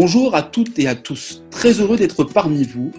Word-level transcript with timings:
Bonjour 0.00 0.36
à 0.36 0.42
toutes 0.42 0.78
et 0.78 0.86
à 0.86 0.94
tous. 0.94 1.42
Très 1.50 1.72
heureux 1.80 1.96
d'être 1.96 2.22
parmi 2.22 2.62
vous 2.62 2.92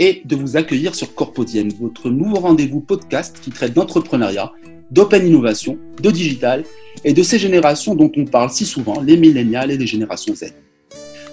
et 0.00 0.22
de 0.24 0.34
vous 0.34 0.56
accueillir 0.56 0.96
sur 0.96 1.14
Corpodiem, 1.14 1.68
votre 1.80 2.10
nouveau 2.10 2.40
rendez-vous 2.40 2.80
podcast 2.80 3.38
qui 3.40 3.52
traite 3.52 3.74
d'entrepreneuriat, 3.74 4.50
d'open 4.90 5.24
innovation, 5.24 5.78
de 6.00 6.10
digital 6.10 6.64
et 7.04 7.12
de 7.12 7.22
ces 7.22 7.38
générations 7.38 7.94
dont 7.94 8.10
on 8.16 8.24
parle 8.24 8.50
si 8.50 8.66
souvent, 8.66 9.00
les 9.00 9.16
millénials 9.16 9.70
et 9.70 9.78
les 9.78 9.86
générations 9.86 10.34
Z. 10.34 10.52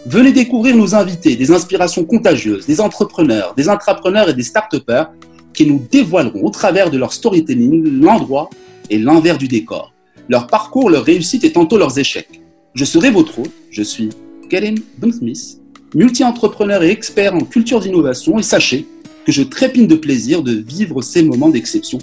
Venez 0.05 0.31
découvrir 0.31 0.77
nos 0.77 0.93
invités, 0.93 1.35
des 1.35 1.49
inspirations 1.49 2.05
contagieuses, 2.05 2.67
des 2.67 2.79
entrepreneurs, 2.79 3.55
des 3.55 3.67
intrapreneurs 3.67 4.29
et 4.29 4.35
des 4.35 4.43
start-upers 4.43 5.09
qui 5.55 5.65
nous 5.65 5.83
dévoileront 5.91 6.43
au 6.43 6.51
travers 6.51 6.91
de 6.91 6.99
leur 6.99 7.13
storytelling 7.13 7.99
l'endroit 7.99 8.51
et 8.91 8.99
l'envers 8.99 9.39
du 9.39 9.47
décor, 9.47 9.91
leur 10.27 10.45
parcours, 10.45 10.91
leur 10.91 11.03
réussite 11.03 11.43
et 11.45 11.51
tantôt 11.51 11.79
leurs 11.79 11.97
échecs. 11.97 12.41
Je 12.75 12.85
serai 12.85 13.09
votre 13.09 13.39
hôte, 13.39 13.51
je 13.71 13.81
suis 13.81 14.09
Karen 14.49 14.79
Dunsmith, 14.97 15.59
multi-entrepreneur 15.93 16.83
et 16.83 16.89
expert 16.89 17.35
en 17.35 17.41
culture 17.41 17.79
d'innovation 17.79 18.39
et 18.39 18.43
sachez 18.43 18.85
que 19.25 19.31
je 19.31 19.43
trépine 19.43 19.87
de 19.87 19.95
plaisir 19.95 20.41
de 20.41 20.53
vivre 20.53 21.01
ces 21.01 21.21
moments 21.23 21.49
d'exception 21.49 21.99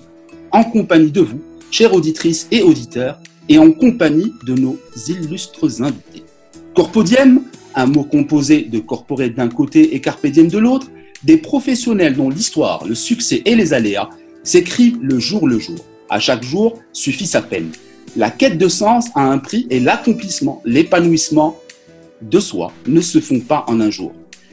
en 0.52 0.62
compagnie 0.62 1.10
de 1.10 1.20
vous, 1.20 1.40
chères 1.70 1.92
auditrices 1.92 2.46
et 2.52 2.62
auditeurs, 2.62 3.18
et 3.48 3.58
en 3.58 3.70
compagnie 3.70 4.32
de 4.46 4.54
nos 4.54 4.78
illustres 5.08 5.82
invités. 5.82 6.24
Corpodiem, 6.74 7.42
un 7.74 7.86
mot 7.86 8.04
composé 8.04 8.62
de 8.62 8.78
corporate 8.78 9.34
d'un 9.34 9.48
côté 9.48 9.94
et 9.94 10.00
carpe 10.00 10.26
de 10.26 10.58
l'autre, 10.58 10.88
des 11.22 11.36
professionnels 11.36 12.16
dont 12.16 12.30
l'histoire, 12.30 12.84
le 12.86 12.94
succès 12.94 13.42
et 13.44 13.54
les 13.54 13.72
aléas 13.72 14.10
s'écrivent 14.42 14.98
le 15.02 15.18
jour 15.18 15.46
le 15.46 15.58
jour. 15.58 15.76
À 16.08 16.20
chaque 16.20 16.42
jour 16.42 16.80
suffit 16.92 17.26
sa 17.26 17.42
peine. 17.42 17.70
La 18.16 18.30
quête 18.30 18.58
de 18.58 18.68
sens 18.68 19.08
a 19.14 19.22
un 19.22 19.38
prix 19.38 19.66
et 19.70 19.80
l'accomplissement, 19.80 20.62
l'épanouissement 20.64 21.60
de 22.22 22.40
soi 22.40 22.72
ne 22.86 23.00
se 23.00 23.20
font 23.20 23.40
pas 23.40 23.64
en 23.68 23.80
un 23.80 23.90
jour, 23.90 24.12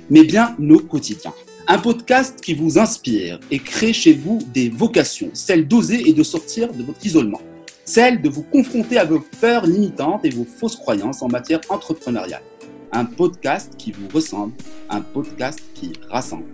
mais 0.09 0.23
bien 0.23 0.55
nos 0.59 0.79
quotidiens. 0.79 1.33
Un 1.67 1.77
podcast 1.77 2.41
qui 2.41 2.53
vous 2.53 2.77
inspire 2.77 3.39
et 3.49 3.59
crée 3.59 3.93
chez 3.93 4.13
vous 4.13 4.39
des 4.53 4.69
vocations, 4.69 5.29
celle 5.33 5.67
d'oser 5.67 6.09
et 6.09 6.13
de 6.13 6.23
sortir 6.23 6.73
de 6.73 6.83
votre 6.83 7.05
isolement, 7.05 7.41
celle 7.85 8.21
de 8.21 8.29
vous 8.29 8.43
confronter 8.43 8.97
à 8.97 9.05
vos 9.05 9.23
peurs 9.39 9.65
limitantes 9.65 10.25
et 10.25 10.29
vos 10.29 10.45
fausses 10.45 10.75
croyances 10.75 11.21
en 11.21 11.29
matière 11.29 11.61
entrepreneuriale. 11.69 12.43
Un 12.91 13.05
podcast 13.05 13.73
qui 13.77 13.91
vous 13.91 14.07
ressemble, 14.13 14.53
un 14.89 15.01
podcast 15.01 15.59
qui 15.73 15.93
rassemble. 16.09 16.45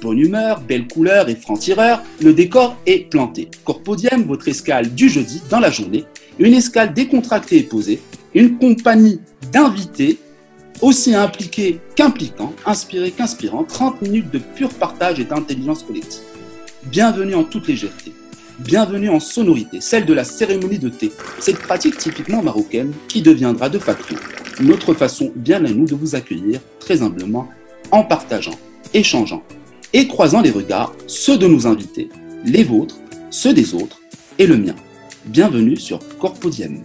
Bonne 0.00 0.18
humeur, 0.18 0.62
belle 0.62 0.88
couleur 0.88 1.28
et 1.28 1.36
franc-tireur, 1.36 2.02
le 2.22 2.32
décor 2.32 2.76
est 2.86 3.10
planté. 3.10 3.48
Corpodium, 3.64 4.24
votre 4.24 4.48
escale 4.48 4.94
du 4.94 5.08
jeudi 5.08 5.42
dans 5.50 5.60
la 5.60 5.70
journée, 5.70 6.04
une 6.38 6.54
escale 6.54 6.94
décontractée 6.94 7.58
et 7.58 7.62
posée, 7.62 8.00
une 8.34 8.56
compagnie 8.58 9.20
d'invités 9.52 10.18
aussi 10.82 11.14
impliqués 11.14 11.80
qu'impliquants, 11.94 12.52
inspirés 12.66 13.12
qu'inspirants, 13.12 13.64
30 13.64 14.02
minutes 14.02 14.30
de 14.30 14.38
pur 14.38 14.68
partage 14.70 15.20
et 15.20 15.24
d'intelligence 15.24 15.84
collective. 15.84 16.20
Bienvenue 16.84 17.36
en 17.36 17.44
toute 17.44 17.68
légèreté. 17.68 18.12
Bienvenue 18.58 19.08
en 19.08 19.20
sonorité, 19.20 19.80
celle 19.80 20.04
de 20.04 20.12
la 20.12 20.24
cérémonie 20.24 20.78
de 20.78 20.88
thé, 20.88 21.10
cette 21.38 21.58
pratique 21.58 21.96
typiquement 21.96 22.42
marocaine 22.42 22.92
qui 23.08 23.22
deviendra 23.22 23.68
de 23.68 23.78
facto 23.78 24.14
notre 24.60 24.92
façon 24.92 25.32
bien 25.34 25.64
à 25.64 25.70
nous 25.70 25.86
de 25.86 25.94
vous 25.94 26.14
accueillir 26.14 26.60
très 26.78 27.02
humblement 27.02 27.48
en 27.90 28.04
partageant, 28.04 28.58
échangeant 28.92 29.42
et 29.92 30.06
croisant 30.06 30.42
les 30.42 30.50
regards, 30.50 30.94
ceux 31.06 31.38
de 31.38 31.46
nos 31.46 31.66
invités, 31.66 32.08
les 32.44 32.64
vôtres, 32.64 32.96
ceux 33.30 33.54
des 33.54 33.74
autres 33.74 34.00
et 34.38 34.46
le 34.46 34.56
mien. 34.56 34.74
Bienvenue 35.26 35.76
sur 35.76 36.00
Corpodium. 36.18 36.82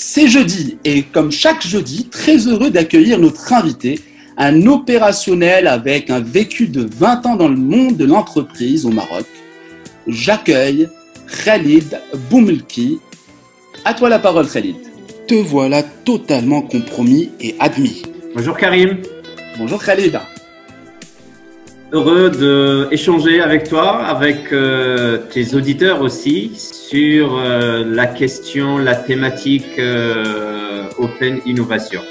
C'est 0.00 0.28
jeudi 0.28 0.78
et 0.84 1.02
comme 1.02 1.32
chaque 1.32 1.66
jeudi, 1.66 2.08
très 2.08 2.46
heureux 2.46 2.70
d'accueillir 2.70 3.18
notre 3.18 3.52
invité, 3.52 3.98
un 4.36 4.64
opérationnel 4.68 5.66
avec 5.66 6.08
un 6.08 6.20
vécu 6.20 6.68
de 6.68 6.88
20 6.88 7.26
ans 7.26 7.34
dans 7.34 7.48
le 7.48 7.56
monde 7.56 7.96
de 7.96 8.04
l'entreprise 8.04 8.86
au 8.86 8.90
Maroc. 8.90 9.26
J'accueille 10.06 10.88
Khalid 11.44 12.00
Boumelki. 12.30 13.00
À 13.84 13.92
toi 13.92 14.08
la 14.08 14.20
parole 14.20 14.48
Khalid. 14.48 14.76
Te 15.26 15.34
voilà 15.34 15.82
totalement 15.82 16.62
compromis 16.62 17.32
et 17.40 17.56
admis. 17.58 18.04
Bonjour 18.36 18.56
Karim. 18.56 18.98
Bonjour 19.58 19.82
Khalid 19.82 20.16
heureux 21.92 22.30
d'échanger 22.90 23.40
avec 23.40 23.68
toi, 23.68 24.04
avec 24.04 24.52
euh, 24.52 25.18
tes 25.32 25.54
auditeurs 25.54 26.02
aussi, 26.02 26.52
sur 26.54 27.38
euh, 27.38 27.84
la 27.84 28.06
question, 28.06 28.78
la 28.78 28.94
thématique 28.94 29.78
euh, 29.78 30.88
Open 30.98 31.40
Innovation. 31.46 32.02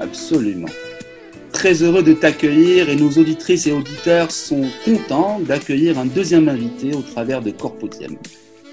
Absolument. 0.00 0.68
Très 1.52 1.82
heureux 1.82 2.02
de 2.02 2.12
t'accueillir 2.12 2.88
et 2.88 2.96
nos 2.96 3.10
auditrices 3.10 3.66
et 3.66 3.72
auditeurs 3.72 4.30
sont 4.30 4.64
contents 4.84 5.40
d'accueillir 5.40 5.98
un 5.98 6.06
deuxième 6.06 6.48
invité 6.48 6.94
au 6.94 7.02
travers 7.02 7.42
de 7.42 7.50
Corpodium. 7.50 8.16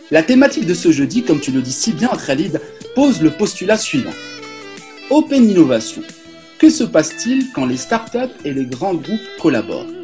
La 0.10 0.24
thématique 0.24 0.66
de 0.66 0.74
ce 0.74 0.92
jeudi, 0.92 1.24
comme 1.24 1.40
tu 1.40 1.52
le 1.52 1.62
dis 1.62 1.72
si 1.72 1.94
bien 1.94 2.10
Khalid, 2.10 2.60
pose 2.96 3.22
le 3.22 3.30
postulat 3.30 3.78
suivant. 3.78 4.12
Open 5.10 5.50
Innovation. 5.50 6.02
Que 6.58 6.70
se 6.70 6.84
passe-t-il 6.84 7.52
quand 7.54 7.66
les 7.66 7.78
startups 7.78 8.34
et 8.44 8.54
les 8.54 8.66
grands 8.66 8.94
groupes 8.94 9.20
collaborent? 9.40 10.01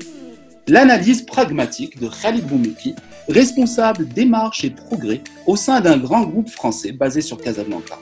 L'analyse 0.68 1.22
pragmatique 1.22 2.00
de 2.00 2.10
Khalid 2.10 2.46
Boumouki, 2.46 2.94
responsable 3.30 4.08
démarche 4.08 4.64
et 4.64 4.70
progrès 4.70 5.22
au 5.46 5.56
sein 5.56 5.82
d'un 5.82 5.98
grand 5.98 6.24
groupe 6.24 6.50
français 6.50 6.92
basé 6.92 7.22
sur 7.22 7.38
Casablanca. 7.38 7.98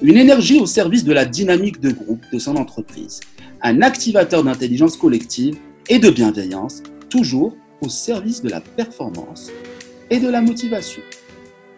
Une 0.00 0.16
énergie 0.16 0.58
au 0.58 0.66
service 0.66 1.04
de 1.04 1.12
la 1.12 1.24
dynamique 1.24 1.80
de 1.80 1.90
groupe 1.90 2.22
de 2.32 2.38
son 2.38 2.56
entreprise, 2.56 3.20
un 3.62 3.82
activateur 3.82 4.44
d'intelligence 4.44 4.96
collective 4.96 5.56
et 5.88 5.98
de 5.98 6.10
bienveillance, 6.10 6.82
toujours 7.10 7.56
au 7.80 7.88
service 7.88 8.42
de 8.42 8.48
la 8.48 8.60
performance 8.60 9.50
et 10.10 10.18
de 10.18 10.28
la 10.28 10.40
motivation. 10.40 11.02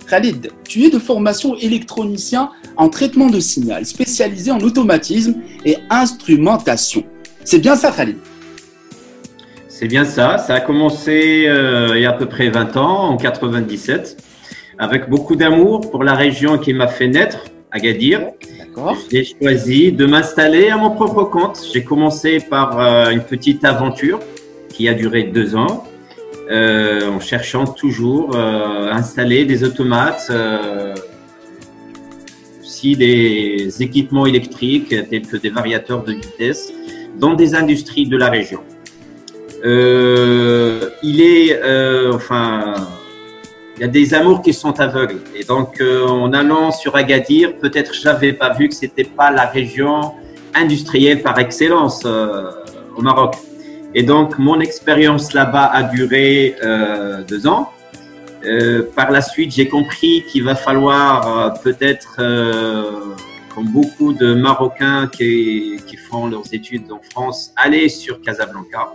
Khalid, 0.08 0.50
tu 0.64 0.84
es 0.84 0.90
de 0.90 0.98
formation 0.98 1.56
électronicien 1.56 2.50
en 2.76 2.88
traitement 2.88 3.30
de 3.30 3.40
signal, 3.40 3.86
spécialisé 3.86 4.50
en 4.50 4.58
automatisme 4.60 5.36
et 5.64 5.76
instrumentation. 5.88 7.04
C'est 7.44 7.58
bien 7.58 7.76
ça, 7.76 7.92
Khalid? 7.92 8.16
C'est 9.80 9.88
bien 9.88 10.04
ça. 10.04 10.36
Ça 10.36 10.56
a 10.56 10.60
commencé 10.60 11.46
euh, 11.46 11.92
il 11.94 12.02
y 12.02 12.04
a 12.04 12.10
à 12.10 12.12
peu 12.12 12.26
près 12.26 12.50
20 12.50 12.76
ans, 12.76 13.08
en 13.08 13.16
97, 13.16 14.22
avec 14.78 15.08
beaucoup 15.08 15.36
d'amour 15.36 15.90
pour 15.90 16.04
la 16.04 16.12
région 16.12 16.58
qui 16.58 16.74
m'a 16.74 16.86
fait 16.86 17.08
naître, 17.08 17.46
Agadir. 17.70 18.20
J'ai 19.10 19.24
choisi 19.24 19.90
de 19.90 20.04
m'installer 20.04 20.68
à 20.68 20.76
mon 20.76 20.90
propre 20.90 21.24
compte. 21.24 21.58
J'ai 21.72 21.82
commencé 21.82 22.40
par 22.40 22.78
euh, 22.78 23.08
une 23.08 23.22
petite 23.22 23.64
aventure 23.64 24.20
qui 24.68 24.86
a 24.86 24.92
duré 24.92 25.22
deux 25.22 25.56
ans, 25.56 25.84
euh, 26.50 27.08
en 27.08 27.20
cherchant 27.20 27.64
toujours 27.64 28.36
à 28.36 28.94
installer 28.94 29.46
des 29.46 29.64
automates, 29.64 30.30
aussi 32.60 32.96
des 32.96 33.68
équipements 33.80 34.26
électriques 34.26 34.94
tels 35.08 35.26
que 35.26 35.38
des 35.38 35.48
variateurs 35.48 36.04
de 36.04 36.12
vitesse 36.12 36.70
dans 37.18 37.32
des 37.32 37.54
industries 37.54 38.06
de 38.06 38.18
la 38.18 38.28
région. 38.28 38.60
Euh, 39.64 40.90
il 41.02 41.20
est, 41.20 41.60
euh, 41.62 42.14
enfin, 42.14 42.74
il 43.76 43.82
y 43.82 43.84
a 43.84 43.88
des 43.88 44.14
amours 44.14 44.42
qui 44.42 44.52
sont 44.52 44.78
aveugles. 44.80 45.20
Et 45.34 45.44
donc, 45.44 45.80
euh, 45.80 46.06
en 46.06 46.32
allant 46.32 46.70
sur 46.70 46.96
Agadir, 46.96 47.56
peut-être 47.56 47.94
j'avais 47.94 48.32
pas 48.32 48.54
vu 48.54 48.68
que 48.68 48.74
c'était 48.74 49.04
pas 49.04 49.30
la 49.30 49.46
région 49.46 50.12
industrielle 50.54 51.22
par 51.22 51.38
excellence 51.38 52.04
au 52.04 53.02
Maroc. 53.02 53.36
Et 53.94 54.02
donc, 54.02 54.38
mon 54.38 54.60
expérience 54.60 55.32
là-bas 55.32 55.70
a 55.72 55.82
duré 55.84 56.56
deux 57.28 57.46
ans. 57.46 57.70
par 58.96 59.10
la 59.12 59.20
suite, 59.20 59.52
j'ai 59.52 59.68
compris 59.68 60.24
qu'il 60.28 60.42
va 60.42 60.56
falloir 60.56 61.54
peut-être, 61.62 62.16
comme 63.54 63.68
beaucoup 63.68 64.12
de 64.12 64.34
Marocains 64.34 65.06
qui, 65.06 65.76
qui, 65.86 65.96
font 65.96 66.26
leurs 66.26 66.52
études 66.52 66.90
en 66.90 67.00
France, 67.12 67.52
aller 67.56 67.88
sur 67.88 68.20
Casablanca. 68.20 68.92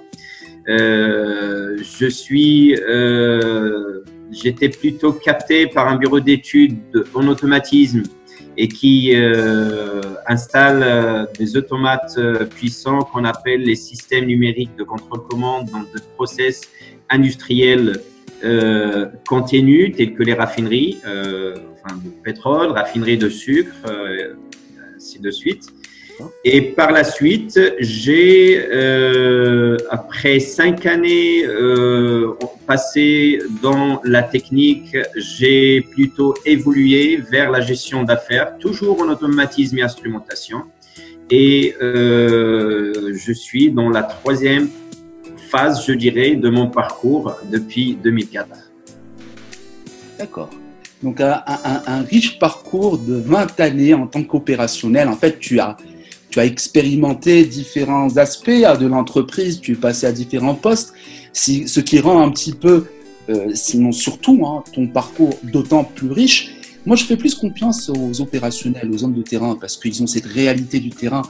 Euh, 0.68 1.78
je 1.78 2.08
suis, 2.08 2.76
euh, 2.76 4.02
j'étais 4.32 4.70
plutôt 4.70 5.14
capté 5.14 5.68
par 5.68 5.88
un 5.88 5.96
bureau 5.96 6.20
d'études 6.20 7.06
en 7.14 7.28
automatisme 7.28 8.04
et 8.58 8.68
qui 8.68 9.12
euh, 9.14 10.02
installe 10.28 10.82
euh, 10.84 11.26
des 11.38 11.58
automates 11.58 12.16
euh, 12.18 12.46
puissants 12.46 13.02
qu'on 13.02 13.26
appelle 13.26 13.62
les 13.62 13.76
systèmes 13.76 14.26
numériques 14.26 14.76
de 14.78 14.84
contrôle-commande 14.84 15.70
dans 15.72 15.82
des 15.82 16.02
process 16.16 16.62
industriels 17.10 18.02
euh, 18.44 19.08
continus 19.28 19.96
tels 19.96 20.14
que 20.14 20.24
les 20.24 20.34
raffineries, 20.34 21.00
enfin, 21.04 21.96
de 22.04 22.10
pétrole, 22.24 22.72
raffineries 22.72 23.18
de 23.18 23.30
sucre, 23.30 23.74
ainsi 24.96 25.20
de 25.20 25.32
suite. 25.32 25.75
Et 26.44 26.62
par 26.62 26.92
la 26.92 27.04
suite, 27.04 27.60
j'ai, 27.80 28.64
euh, 28.72 29.78
après 29.90 30.40
cinq 30.40 30.86
années 30.86 31.46
euh, 31.46 32.34
passées 32.68 33.40
dans 33.62 34.02
la 34.04 34.24
technique, 34.24 34.96
j'ai 35.16 35.82
plutôt 35.82 36.34
évolué 36.46 37.18
vers 37.18 37.52
la 37.52 37.62
gestion 37.62 38.04
d'affaires, 38.04 38.58
toujours 38.60 39.02
en 39.02 39.10
automatisme 39.10 39.78
et 39.80 39.82
instrumentation. 39.82 40.64
et 41.30 41.76
je 41.80 43.32
suis 43.34 43.72
dans 43.72 43.90
la 43.90 44.04
troisième 44.04 44.70
phase, 45.50 45.86
je 45.86 45.94
dirais, 45.94 46.36
de 46.36 46.50
mon 46.50 46.68
parcours 46.68 47.36
depuis 47.52 47.98
2004. 48.04 48.48
D'accord. 50.20 50.50
Donc 51.04 51.22
un, 51.22 51.44
un, 51.46 52.02
riche 52.04 52.40
parcours 52.40 52.98
de 52.98 53.16
20 53.16 53.60
années 53.60 53.94
en 53.94 54.08
tant 54.08 54.24
qu'opérationnel. 54.24 55.08
En 55.08 55.16
fait, 55.16 55.40
tu 55.40 55.60
as, 55.60 55.78
tu 56.36 56.42
as 56.42 56.46
expérimenté 56.46 57.46
différents 57.46 58.18
aspects 58.18 58.50
de 58.50 58.86
l'entreprise, 58.88 59.62
tu 59.62 59.72
es 59.72 59.76
passé 59.76 60.06
à 60.06 60.12
différents 60.12 60.54
postes, 60.54 60.92
ce 61.32 61.80
qui 61.80 61.98
rend 62.02 62.22
un 62.22 62.30
petit 62.30 62.52
peu, 62.52 62.88
euh, 63.30 63.52
sinon 63.54 63.94
surtout, 63.94 64.46
hein, 64.46 64.62
ton 64.74 64.86
parcours 64.88 65.40
d'autant 65.44 65.86
plus 65.86 66.12
riche. 66.12 66.52
Moi, 66.86 66.98
je 66.98 67.06
fais 67.06 67.16
plus 67.16 67.36
confiance 67.36 67.90
aux 67.90 68.20
opérationnels, 68.20 68.92
aux 68.92 69.06
hommes 69.06 69.14
de 69.14 69.22
terrain, 69.22 69.56
parce 69.56 69.78
qu'ils 69.78 70.04
ont 70.04 70.08
cette 70.08 70.26
réalité 70.26 70.82
du 70.82 70.90
terrain, 70.90 71.22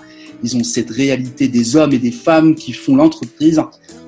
ils 0.44 0.58
ont 0.58 0.64
cette 0.64 0.90
réalité 0.90 1.50
des 1.50 1.76
hommes 1.76 1.94
et 1.94 2.00
des 2.00 2.12
femmes 2.12 2.56
qui 2.56 2.74
font 2.74 2.96
l'entreprise. 2.96 3.62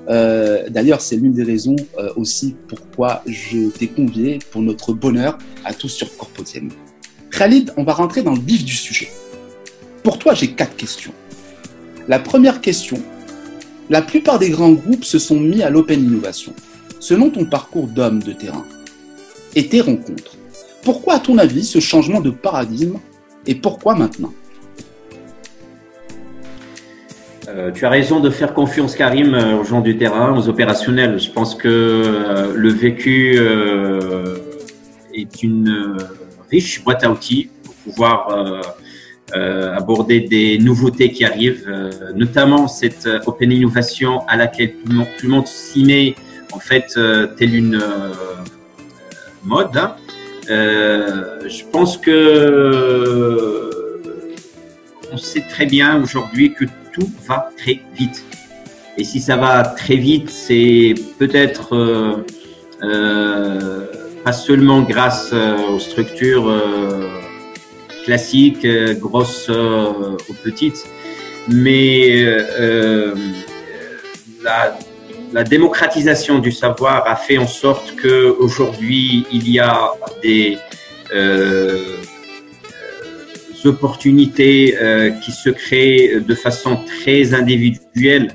Euh, 0.10 0.68
d'ailleurs, 0.68 1.02
c'est 1.02 1.18
l'une 1.18 1.34
des 1.34 1.44
raisons 1.44 1.76
euh, 2.00 2.10
aussi 2.16 2.56
pourquoi 2.68 3.22
je 3.28 3.70
t'ai 3.70 3.86
convié 3.86 4.40
pour 4.50 4.64
notre 4.64 4.94
bonheur 4.94 5.38
à 5.64 5.76
tous 5.76 5.90
sur 5.90 6.18
Corpodiem. 6.18 6.70
Khalid, 7.30 7.72
on 7.78 7.84
va 7.84 7.94
rentrer 7.94 8.24
dans 8.24 8.34
le 8.34 8.42
vif 8.42 8.66
du 8.66 8.74
sujet. 8.74 9.10
J'ai 10.34 10.52
quatre 10.52 10.76
questions. 10.76 11.14
La 12.08 12.20
première 12.20 12.62
question, 12.62 12.98
la 13.90 14.02
plupart 14.02 14.40
des 14.40 14.50
grands 14.50 14.72
groupes 14.72 15.06
se 15.06 15.20
sont 15.20 15.40
mis 15.40 15.62
à 15.62 15.70
l'open 15.70 16.04
innovation. 16.04 16.54
Selon 17.00 17.30
ton 17.30 17.46
parcours 17.46 17.88
d'homme 17.88 18.22
de 18.22 18.34
terrain 18.34 18.66
et 19.56 19.68
tes 19.68 19.82
rencontres, 19.82 20.36
pourquoi, 20.84 21.16
à 21.16 21.20
ton 21.20 21.38
avis, 21.38 21.66
ce 21.66 21.80
changement 21.80 22.22
de 22.22 22.30
paradigme 22.30 22.98
et 23.46 23.56
pourquoi 23.56 23.96
maintenant? 23.96 24.34
Euh, 27.50 27.72
tu 27.72 27.86
as 27.86 27.90
raison 27.90 28.20
de 28.20 28.30
faire 28.30 28.54
confiance, 28.54 28.96
Karim, 28.96 29.34
euh, 29.34 29.58
aux 29.58 29.64
gens 29.64 29.80
du 29.80 29.98
terrain, 29.98 30.38
aux 30.38 30.50
opérationnels. 30.50 31.18
Je 31.18 31.32
pense 31.32 31.56
que 31.56 31.68
euh, 31.68 32.54
le 32.54 32.70
vécu 32.70 33.40
est 35.14 35.44
une 35.44 35.98
riche 36.52 36.84
boîte 36.84 37.04
à 37.04 37.12
outils 37.12 37.50
pour 37.64 37.74
pouvoir 37.76 38.62
aborder 39.34 40.22
des 40.22 40.58
nouveautés 40.58 41.12
qui 41.12 41.26
arrivent, 41.26 41.70
notamment 42.16 42.68
cette 42.68 43.08
open 43.26 43.52
innovation 43.52 44.26
à 44.28 44.38
laquelle 44.38 44.74
tout 44.74 45.24
le 45.24 45.30
monde, 45.30 45.48
s'y 45.48 45.84
met, 45.84 46.16
en 46.54 46.60
fait, 46.60 46.98
telle 47.38 47.56
une 47.56 47.82
mode. 49.44 49.76
Hein. 49.76 49.96
je 50.48 51.64
pense 51.72 51.98
que 51.98 53.68
on 55.12 55.18
sait 55.18 55.44
très 55.50 55.66
bien 55.66 56.02
aujourd'hui 56.02 56.54
que 56.54 56.66
tout 56.94 57.10
va 57.28 57.50
très 57.58 57.80
vite. 57.96 58.24
Et 58.98 59.04
si 59.04 59.20
ça 59.20 59.38
va 59.38 59.64
très 59.64 59.96
vite, 59.96 60.30
c'est 60.30 60.96
peut-être 61.20 61.76
euh, 61.76 62.26
euh, 62.84 63.86
pas 64.24 64.34
seulement 64.34 64.82
grâce 64.82 65.30
euh, 65.34 65.56
aux 65.70 65.80
structures 65.80 66.52
classiques, 68.08 68.66
grosses 69.00 69.50
ou 69.50 70.34
petites, 70.44 70.84
mais 71.50 72.26
la, 74.44 74.78
la, 75.34 75.44
démocratisation 75.44 76.40
du 76.40 76.52
savoir 76.52 77.06
a 77.06 77.16
fait 77.16 77.38
en 77.38 77.48
sorte 77.48 77.94
qu'aujourd'hui, 78.02 79.26
il 79.32 79.46
y 79.52 79.60
a 79.60 79.92
des 80.24 80.58
opportunités 83.68 84.78
euh, 84.82 85.12
qui 85.22 85.32
se 85.32 85.50
créent 85.50 86.20
de 86.20 86.36
façon 86.36 86.78
très 86.86 87.34
individuelle. 87.34 88.32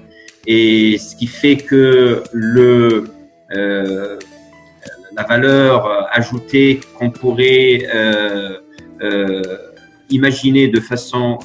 Et 0.47 0.99
ce 0.99 1.17
qui 1.17 1.27
fait 1.27 1.57
que 1.57 2.23
euh, 2.35 4.19
la 5.17 5.23
valeur 5.25 6.09
ajoutée 6.13 6.81
qu'on 6.99 7.11
pourrait 7.11 7.87
euh, 7.95 8.59
imaginer 10.10 10.69
de 10.69 10.81
façon 10.81 11.38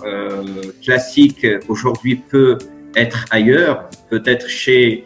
classique 0.84 1.46
aujourd'hui 1.68 2.16
peut 2.16 2.58
être 2.96 3.26
ailleurs, 3.32 3.90
peut-être 4.10 4.48
chez 4.48 5.04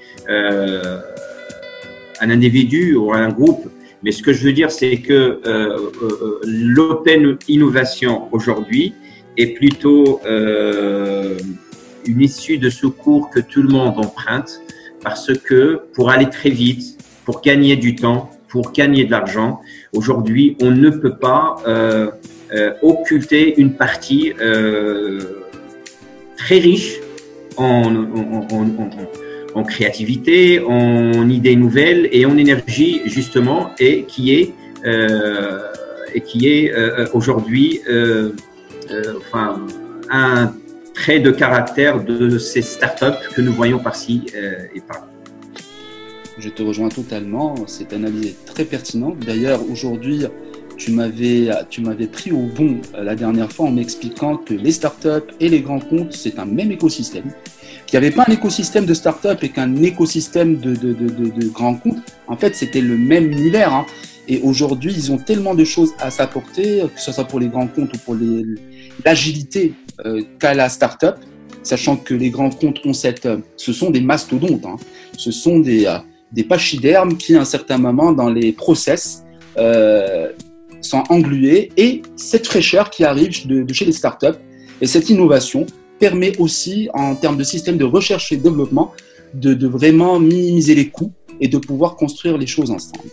un 2.22 2.30
individu 2.30 2.96
ou 2.96 3.14
un 3.14 3.30
groupe. 3.30 3.70
Mais 4.04 4.12
ce 4.12 4.24
que 4.24 4.34
je 4.34 4.44
veux 4.44 4.54
dire, 4.54 4.72
c'est 4.72 4.98
que 4.98 5.14
euh, 5.14 5.92
euh, 6.02 6.40
l'open 6.44 7.38
innovation 7.48 8.28
aujourd'hui 8.32 8.94
est 9.38 9.54
plutôt 9.54 10.22
euh, 10.26 11.38
une 12.06 12.22
issue 12.22 12.58
de 12.58 12.70
secours 12.70 13.30
que 13.30 13.40
tout 13.40 13.62
le 13.62 13.70
monde 13.70 13.98
emprunte 13.98 14.62
parce 15.04 15.38
que 15.38 15.82
pour 15.94 16.10
aller 16.10 16.30
très 16.30 16.50
vite, 16.50 16.98
pour 17.26 17.42
gagner 17.42 17.76
du 17.76 17.96
temps, 17.96 18.32
pour 18.48 18.72
gagner 18.72 19.06
de 19.06 19.12
l'argent, 19.12 19.62
aujourd'hui, 19.94 20.58
on 20.62 20.72
ne 20.72 20.90
peut 20.90 21.16
pas 21.16 21.58
euh, 21.68 22.12
euh, 22.54 22.74
occulter 22.82 23.60
une 23.62 23.74
partie 23.74 24.34
euh, 24.42 25.20
très 26.36 26.58
riche 26.58 27.00
en, 27.56 27.94
en, 29.54 29.64
créativité, 29.64 30.60
en 30.60 31.30
idées 31.30 31.56
nouvelles 31.56 32.10
et 32.12 32.26
en 32.26 32.36
énergie 32.38 33.02
justement, 33.06 33.72
et 33.80 34.04
qui 34.04 34.34
est 34.34 34.54
euh, 34.86 35.60
et 36.14 36.20
qui 36.22 36.50
est 36.50 36.74
aujourd'hui 37.14 37.80
enfin 39.22 39.66
un 40.10 40.54
trait 40.94 41.20
de 41.20 41.32
caractère 41.32 42.04
de 42.04 42.38
ces 42.38 42.62
startups 42.62 43.30
que 43.34 43.42
nous 43.42 43.54
voyons 43.54 43.80
par-ci 43.80 44.26
et 44.76 44.82
par-là. 44.82 45.08
Je 46.38 46.50
te 46.50 46.64
rejoins 46.64 46.90
totalement. 46.90 47.68
Cette 47.68 47.94
analyse 47.94 48.28
est 48.28 48.46
très 48.46 48.66
pertinente. 48.66 49.20
D'ailleurs, 49.20 49.62
aujourd'hui, 49.70 50.26
tu 50.78 50.92
m'avais, 50.92 51.50
tu 51.70 51.82
m'avais 51.82 52.08
pris 52.08 52.32
au 52.32 52.46
bon 52.46 52.78
la 52.94 53.16
dernière 53.16 53.52
fois 53.52 53.68
en 53.68 53.72
m'expliquant 53.72 54.38
que 54.38 54.54
les 54.54 54.72
startups 54.72 55.32
et 55.40 55.50
les 55.50 55.62
grands 55.62 55.80
comptes, 55.80 56.14
c'est 56.14 56.40
un 56.40 56.46
même 56.46 56.72
écosystème 56.72 57.32
qu'il 57.92 58.00
n'y 58.00 58.06
avait 58.06 58.16
pas 58.16 58.24
un 58.26 58.32
écosystème 58.32 58.86
de 58.86 58.94
start-up 58.94 59.44
et 59.44 59.50
qu'un 59.50 59.76
écosystème 59.84 60.56
de, 60.56 60.76
de, 60.76 60.94
de, 60.94 61.48
grands 61.50 61.76
comptes. 61.76 61.98
En 62.26 62.38
fait, 62.38 62.56
c'était 62.56 62.80
le 62.80 62.98
même 62.98 63.30
univers. 63.30 63.74
Hein. 63.74 63.86
Et 64.30 64.40
aujourd'hui, 64.42 64.94
ils 64.96 65.12
ont 65.12 65.18
tellement 65.18 65.56
de 65.56 65.66
choses 65.66 65.92
à 66.00 66.10
s'apporter, 66.10 66.84
que 66.96 67.02
ce 67.02 67.12
soit 67.12 67.26
pour 67.26 67.42
les 67.42 67.48
grands 67.48 67.68
comptes 67.68 67.94
ou 67.94 67.98
pour 67.98 68.16
l'agilité 69.04 69.74
euh, 70.06 70.22
qu'a 70.40 70.54
la 70.54 70.70
start-up, 70.70 71.18
sachant 71.64 71.98
que 71.98 72.14
les 72.14 72.30
grands 72.30 72.50
comptes 72.50 72.80
ont 72.86 72.94
cette, 72.94 73.26
euh, 73.26 73.40
ce 73.58 73.74
sont 73.74 73.90
des 73.90 74.00
mastodontes, 74.00 74.66
hein. 74.66 74.78
ce 75.18 75.32
sont 75.32 75.60
des, 75.60 75.86
euh, 75.86 75.98
des 76.32 76.46
pachydermes 76.46 77.18
qui, 77.18 77.36
à 77.36 77.42
un 77.42 77.46
certain 77.46 77.78
moment, 77.78 78.14
dans 78.14 78.30
les 78.30 78.54
process, 78.54 79.24
euh, 79.58 80.30
sont 80.82 81.04
englués 81.10 81.72
et 81.78 82.02
cette 82.16 82.48
fraîcheur 82.48 82.90
qui 82.90 83.04
arrive 83.04 83.48
de, 83.48 83.64
de 83.64 83.74
chez 83.74 83.86
les 83.86 83.92
startups 83.92 84.40
et 84.82 84.88
cette 84.88 85.10
innovation 85.10 85.66
permet 86.00 86.36
aussi, 86.40 86.90
en 86.94 87.16
termes 87.16 87.38
de 87.38 87.44
système 87.44 87.78
de 87.78 87.86
recherche 87.86 88.32
et 88.32 88.38
développement, 88.38 88.92
de, 89.36 89.68
vraiment 89.68 90.20
minimiser 90.20 90.76
les 90.76 90.90
coûts 90.90 91.14
et 91.40 91.48
de 91.48 91.58
pouvoir 91.58 91.96
construire 91.96 92.38
les 92.38 92.48
choses 92.48 92.72
ensemble. 92.72 93.08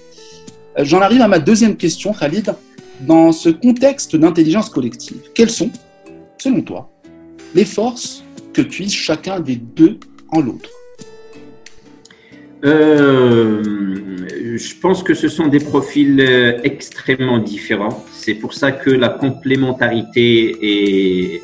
Euh, 0.78 0.84
j'en 0.84 1.00
arrive 1.00 1.20
à 1.20 1.28
ma 1.28 1.38
deuxième 1.38 1.76
question, 1.76 2.12
Khalid. 2.12 2.54
Dans 3.02 3.30
ce 3.30 3.50
contexte 3.50 4.16
d'intelligence 4.16 4.70
collective, 4.70 5.18
quelles 5.34 5.50
sont, 5.50 5.70
selon 6.38 6.62
toi, 6.62 6.90
les 7.54 7.64
forces 7.64 8.24
que 8.52 8.62
puise 8.62 8.92
chacun 8.92 9.38
des 9.38 9.54
deux 9.54 10.00
en 10.30 10.40
l'autre? 10.40 10.70
Euh, 12.64 13.62
je 14.56 14.74
pense 14.80 15.02
que 15.02 15.14
ce 15.14 15.28
sont 15.28 15.46
des 15.46 15.60
profils 15.60 16.20
euh, 16.20 16.58
extrêmement 16.64 17.38
différents. 17.38 18.04
C'est 18.12 18.34
pour 18.34 18.54
ça 18.54 18.72
que 18.72 18.90
la 18.90 19.08
complémentarité 19.08 20.56
est, 21.36 21.42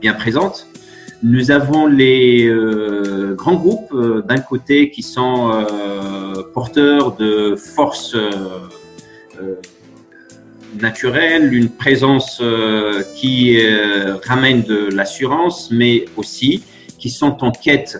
bien 0.00 0.14
présente. 0.14 0.66
Nous 1.22 1.50
avons 1.50 1.86
les 1.86 2.46
euh, 2.46 3.34
grands 3.34 3.56
groupes 3.56 3.94
d'un 4.26 4.38
côté 4.38 4.90
qui 4.90 5.02
sont 5.02 5.50
porteurs 6.54 7.16
de 7.16 7.54
forces 7.56 8.16
naturelles, 10.80 11.52
une 11.52 11.68
présence 11.68 12.42
qui 13.16 13.58
ramène 14.24 14.62
de 14.62 14.88
l'assurance, 14.94 15.70
mais 15.70 16.06
aussi 16.16 16.64
qui 16.98 17.10
sont 17.10 17.44
en 17.44 17.50
quête 17.50 17.98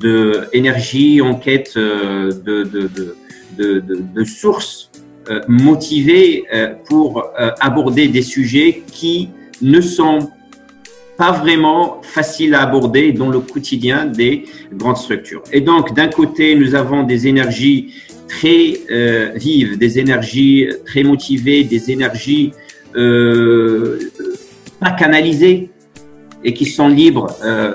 d'énergie, 0.00 1.20
en 1.20 1.34
quête 1.34 1.76
de, 1.76 2.30
de, 2.46 2.90
de, 3.58 3.82
de 4.16 4.24
sources 4.24 4.90
motivées 5.46 6.44
pour 6.88 7.24
aborder 7.60 8.08
des 8.08 8.22
sujets 8.22 8.82
qui 8.90 9.28
ne 9.60 9.80
sont 9.80 10.30
pas 11.16 11.32
vraiment 11.32 12.00
facile 12.02 12.54
à 12.54 12.62
aborder 12.62 13.12
dans 13.12 13.28
le 13.28 13.40
quotidien 13.40 14.06
des 14.06 14.44
grandes 14.72 14.96
structures. 14.96 15.42
Et 15.52 15.60
donc, 15.60 15.92
d'un 15.92 16.06
côté, 16.08 16.54
nous 16.54 16.76
avons 16.76 17.02
des 17.02 17.26
énergies 17.26 17.92
très 18.28 18.74
euh, 18.90 19.32
vives, 19.34 19.76
des 19.78 19.98
énergies 19.98 20.68
très 20.86 21.02
motivées, 21.02 21.64
des 21.64 21.90
énergies 21.90 22.52
euh, 22.94 23.98
pas 24.78 24.92
canalisées, 24.92 25.70
et 26.44 26.54
qui 26.54 26.66
sont 26.66 26.86
libres 26.86 27.34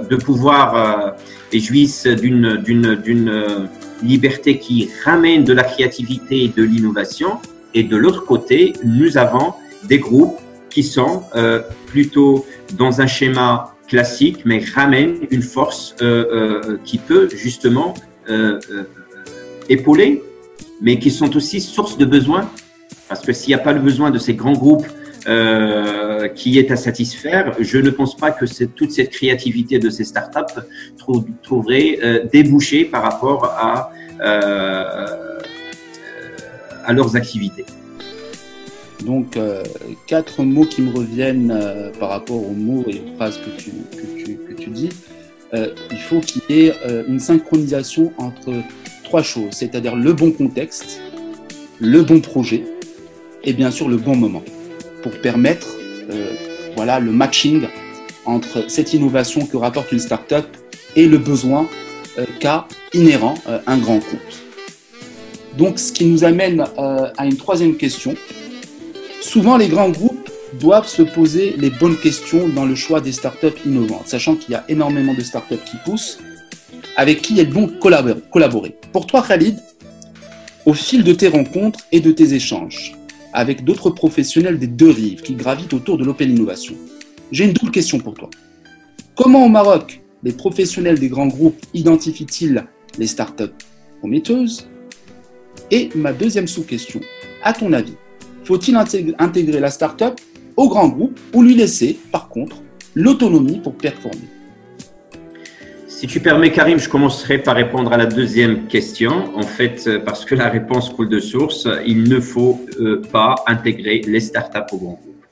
de 0.10 0.16
pouvoir 0.16 1.16
et 1.54 1.60
jouissent 1.60 2.08
d'une 2.08 2.58
d'une 2.58 3.70
liberté 4.04 4.60
qui 4.60 4.90
ramène 5.06 5.44
de 5.44 5.54
la 5.54 5.64
créativité 5.64 6.44
et 6.44 6.48
de 6.50 6.64
l'innovation. 6.64 7.40
Et 7.74 7.84
de 7.84 7.96
l'autre 7.96 8.26
côté, 8.26 8.74
nous 8.84 9.18
avons 9.18 9.54
des 9.86 10.00
groupes 10.00 10.38
qui 10.70 10.84
sont 10.84 11.24
euh, 11.36 11.62
plutôt 11.88 12.46
dans 12.74 13.02
un 13.02 13.08
schéma 13.08 13.76
classique, 13.88 14.40
mais 14.46 14.64
ramènent 14.76 15.18
une 15.30 15.42
force 15.42 15.96
euh, 16.02 16.26
euh, 16.32 16.78
qui 16.84 16.98
peut 16.98 17.30
justement 17.36 17.94
épauler, 19.68 20.24
mais 20.82 20.98
qui 20.98 21.12
sont 21.12 21.36
aussi 21.36 21.60
source 21.60 21.98
de 21.98 22.06
besoins. 22.06 22.50
Parce 23.10 23.22
que 23.22 23.34
s'il 23.34 23.50
n'y 23.50 23.56
a 23.56 23.64
pas 23.64 23.74
le 23.74 23.82
besoin 23.82 24.12
de 24.12 24.18
ces 24.18 24.34
grands 24.34 24.54
groupes 24.54 24.88
qui 26.36 26.60
est 26.60 26.72
à 26.72 26.76
satisfaire, 26.76 27.56
je 27.60 27.78
ne 27.78 27.90
pense 27.90 28.18
pas 28.18 28.32
que 28.32 28.46
toute 28.66 28.92
cette 28.92 29.10
créativité 29.10 29.80
de 29.80 29.90
ces 29.90 30.04
startups 30.04 30.62
trouverait 31.42 32.28
débouché 32.32 32.86
par 32.86 33.04
rapport 33.04 33.46
à 33.46 33.92
euh, 34.24 35.40
à 36.86 36.92
leurs 36.92 37.16
activités. 37.16 37.66
Donc, 39.06 39.38
euh, 39.38 39.64
quatre 40.06 40.44
mots 40.44 40.66
qui 40.66 40.82
me 40.82 40.94
reviennent 40.94 41.52
euh, 41.52 41.92
par 41.98 42.10
rapport 42.10 42.46
aux 42.46 42.54
mots 42.54 42.84
et 42.88 43.02
aux 43.02 43.16
phrases 43.16 43.38
que 43.38 43.50
tu, 43.58 43.72
que 43.72 44.24
tu, 44.24 44.38
que 44.38 44.54
tu 44.54 44.70
dis. 44.70 44.90
il 45.54 45.98
faut 45.98 46.20
qu'il 46.20 46.42
y 46.50 46.68
ait 46.68 46.74
une 47.08 47.20
synchronisation 47.20 48.12
entre 48.18 48.54
trois 49.04 49.24
choses, 49.24 49.52
c'est-à-dire 49.52 49.96
le 49.96 50.12
bon 50.14 50.32
contexte, 50.32 51.02
le 51.80 52.02
bon 52.02 52.20
projet 52.20 52.64
et 53.44 53.54
bien 53.54 53.72
sûr 53.72 53.88
le 53.88 53.98
bon 53.98 54.16
moment 54.16 54.44
pour 55.04 55.12
permettre 55.22 55.68
voilà, 56.76 57.00
le 57.00 57.12
matching 57.12 57.68
entre 58.26 58.70
cette 58.70 58.94
innovation 58.94 59.46
que 59.46 59.58
rapporte 59.58 59.92
une 59.92 60.00
startup 60.00 60.46
et 60.96 61.08
le 61.08 61.18
besoin 61.18 61.68
qu'a 62.40 62.68
inhérent 62.94 63.36
euh, 63.48 63.60
un 63.68 63.78
grand 63.78 64.00
compte. 64.00 64.44
Donc, 65.58 65.80
ce 65.80 65.92
qui 65.92 66.06
nous 66.06 66.24
amène 66.24 66.66
euh, 66.78 67.10
à 67.18 67.26
une 67.26 67.38
troisième 67.38 67.76
question. 67.76 68.16
Souvent, 69.22 69.58
les 69.58 69.68
grands 69.68 69.90
groupes 69.90 70.30
doivent 70.60 70.88
se 70.88 71.02
poser 71.02 71.56
les 71.58 71.70
bonnes 71.70 71.98
questions 71.98 72.48
dans 72.48 72.66
le 72.66 72.76
choix 72.76 73.02
des 73.02 73.12
startups 73.12 73.60
innovantes, 73.66 74.08
sachant 74.08 74.36
qu'il 74.36 74.52
y 74.52 74.56
a 74.56 74.64
énormément 74.70 75.14
de 75.14 75.22
startups 75.22 75.64
qui 75.66 75.78
poussent, 75.86 76.20
avec 76.96 77.22
qui 77.22 77.40
elles 77.40 77.52
vont 77.52 77.68
collaborer. 77.68 78.76
Pour 78.92 79.08
toi, 79.08 79.24
Khalid, 79.28 79.60
au 80.66 80.74
fil 80.74 81.04
de 81.04 81.14
tes 81.14 81.28
rencontres 81.28 81.80
et 81.92 82.00
de 82.00 82.12
tes 82.12 82.34
échanges 82.34 82.94
avec 83.34 83.64
d'autres 83.64 83.90
professionnels 83.90 84.60
des 84.60 84.68
deux 84.68 84.92
rives 84.92 85.22
qui 85.22 85.34
gravitent 85.34 85.74
autour 85.74 85.98
de 85.98 86.06
l'open 86.06 86.32
innovation, 86.32 86.76
j'ai 87.32 87.46
une 87.46 87.54
double 87.54 87.72
question 87.72 87.98
pour 88.00 88.14
toi. 88.14 88.30
Comment 89.16 89.46
au 89.46 89.50
Maroc 89.50 90.02
les 90.24 90.32
professionnels 90.32 91.00
des 91.00 91.10
grands 91.10 91.28
groupes 91.28 91.60
identifient-ils 91.74 92.64
les 92.98 93.08
startups 93.08 93.54
prometteuses? 94.00 94.68
Et 95.72 95.90
ma 95.96 96.14
deuxième 96.14 96.48
sous-question, 96.48 97.02
à 97.44 97.54
ton 97.54 97.74
avis, 97.74 97.96
faut-il 98.44 98.76
intégrer 98.76 99.60
la 99.60 99.72
startup 99.72 100.20
au 100.56 100.70
grand 100.70 100.88
groupe 100.88 101.20
ou 101.34 101.42
lui 101.42 101.56
laisser, 101.56 101.98
par 102.12 102.30
contre, 102.30 102.58
l'autonomie 102.96 103.60
pour 103.60 103.76
performer? 103.76 104.28
Si 106.04 106.08
tu 106.08 106.20
permets, 106.20 106.52
Karim, 106.52 106.80
je 106.80 106.90
commencerai 106.90 107.38
par 107.38 107.56
répondre 107.56 107.94
à 107.94 107.96
la 107.96 108.06
deuxième 108.06 108.68
question. 108.68 109.34
En 109.38 109.44
fait, 109.44 109.90
parce 110.04 110.26
que 110.26 110.36
la 110.36 110.50
réponse 110.50 110.90
coule 110.90 111.08
de 111.08 111.22
source, 111.22 111.66
il 111.86 112.10
ne 112.10 112.20
faut 112.20 112.60
euh, 112.82 113.02
pas 113.10 113.36
intégrer 113.48 114.02
les 114.06 114.20
startups 114.20 114.74
au 114.74 114.78
grand 114.80 115.00
groupe. 115.02 115.26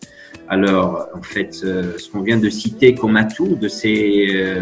Alors, 0.48 1.10
en 1.14 1.22
fait, 1.22 1.58
euh, 1.66 1.98
ce 1.98 2.10
qu'on 2.10 2.22
vient 2.22 2.38
de 2.38 2.50
citer 2.50 2.96
comme 2.96 3.18
atout 3.18 3.58
de 3.60 3.68
ces 3.68 4.30
euh, 4.34 4.62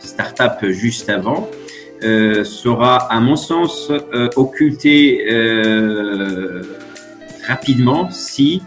startups 0.00 0.72
juste 0.72 1.08
avant, 1.08 1.48
euh, 2.02 2.42
sera, 2.42 2.96
à 2.96 3.20
mon 3.20 3.36
sens, 3.36 3.92
euh, 3.92 4.28
occulté 4.34 5.26
euh, 5.30 6.62
rapidement 7.46 8.10
si 8.10 8.62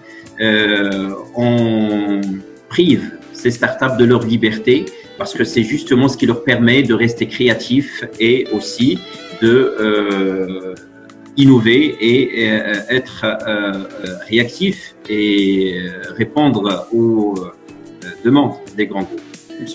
on 1.36 2.22
prive 2.70 3.18
ces 3.34 3.52
startups 3.52 3.98
de 4.00 4.06
leur 4.06 4.24
liberté, 4.24 4.86
parce 5.18 5.34
que 5.34 5.44
c'est 5.44 5.64
justement 5.64 6.08
ce 6.08 6.18
qui 6.18 6.26
leur 6.26 6.44
permet 6.44 6.84
de 6.84 6.94
rester 6.94 7.28
créatifs 7.28 8.04
et 8.20 8.48
aussi 8.54 9.00
de 9.42 10.76
innover 11.36 11.96
et 12.00 12.46
être 12.90 13.26
réactifs 14.28 14.96
et 15.10 15.80
répondre 16.16 16.88
aux 16.92 17.36
demandes 18.24 18.56
des 18.76 18.88
grands 18.88 19.04
groupes. 19.04 19.22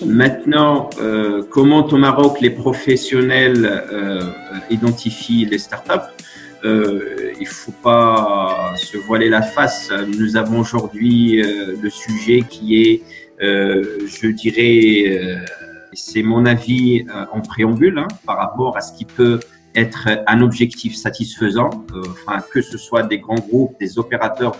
Maintenant, 0.05 0.89
euh, 1.01 1.43
comment 1.49 1.85
au 1.85 1.97
Maroc 1.97 2.39
les 2.39 2.49
professionnels 2.49 3.65
euh, 3.91 4.21
identifient 4.69 5.45
les 5.45 5.57
startups 5.57 6.09
euh, 6.63 7.33
Il 7.39 7.47
faut 7.47 7.73
pas 7.83 8.73
se 8.77 8.97
voiler 8.97 9.29
la 9.29 9.41
face. 9.41 9.91
Nous 10.17 10.37
avons 10.37 10.61
aujourd'hui 10.61 11.41
euh, 11.41 11.75
le 11.81 11.89
sujet 11.89 12.43
qui 12.49 12.81
est, 12.81 13.01
euh, 13.01 13.32
je 13.39 14.27
dirais, 14.27 15.43
c'est 15.93 16.23
mon 16.23 16.45
avis 16.45 17.05
en 17.31 17.41
préambule 17.41 17.97
hein, 17.97 18.07
par 18.25 18.37
rapport 18.37 18.77
à 18.77 18.81
ce 18.81 18.97
qui 18.97 19.05
peut 19.05 19.39
être 19.75 20.07
un 20.27 20.41
objectif 20.41 20.95
satisfaisant, 20.95 21.69
enfin 22.11 22.43
que 22.51 22.61
ce 22.61 22.77
soit 22.77 23.03
des 23.03 23.19
grands 23.19 23.39
groupes, 23.39 23.75
des 23.79 23.97
opérateurs 23.97 24.55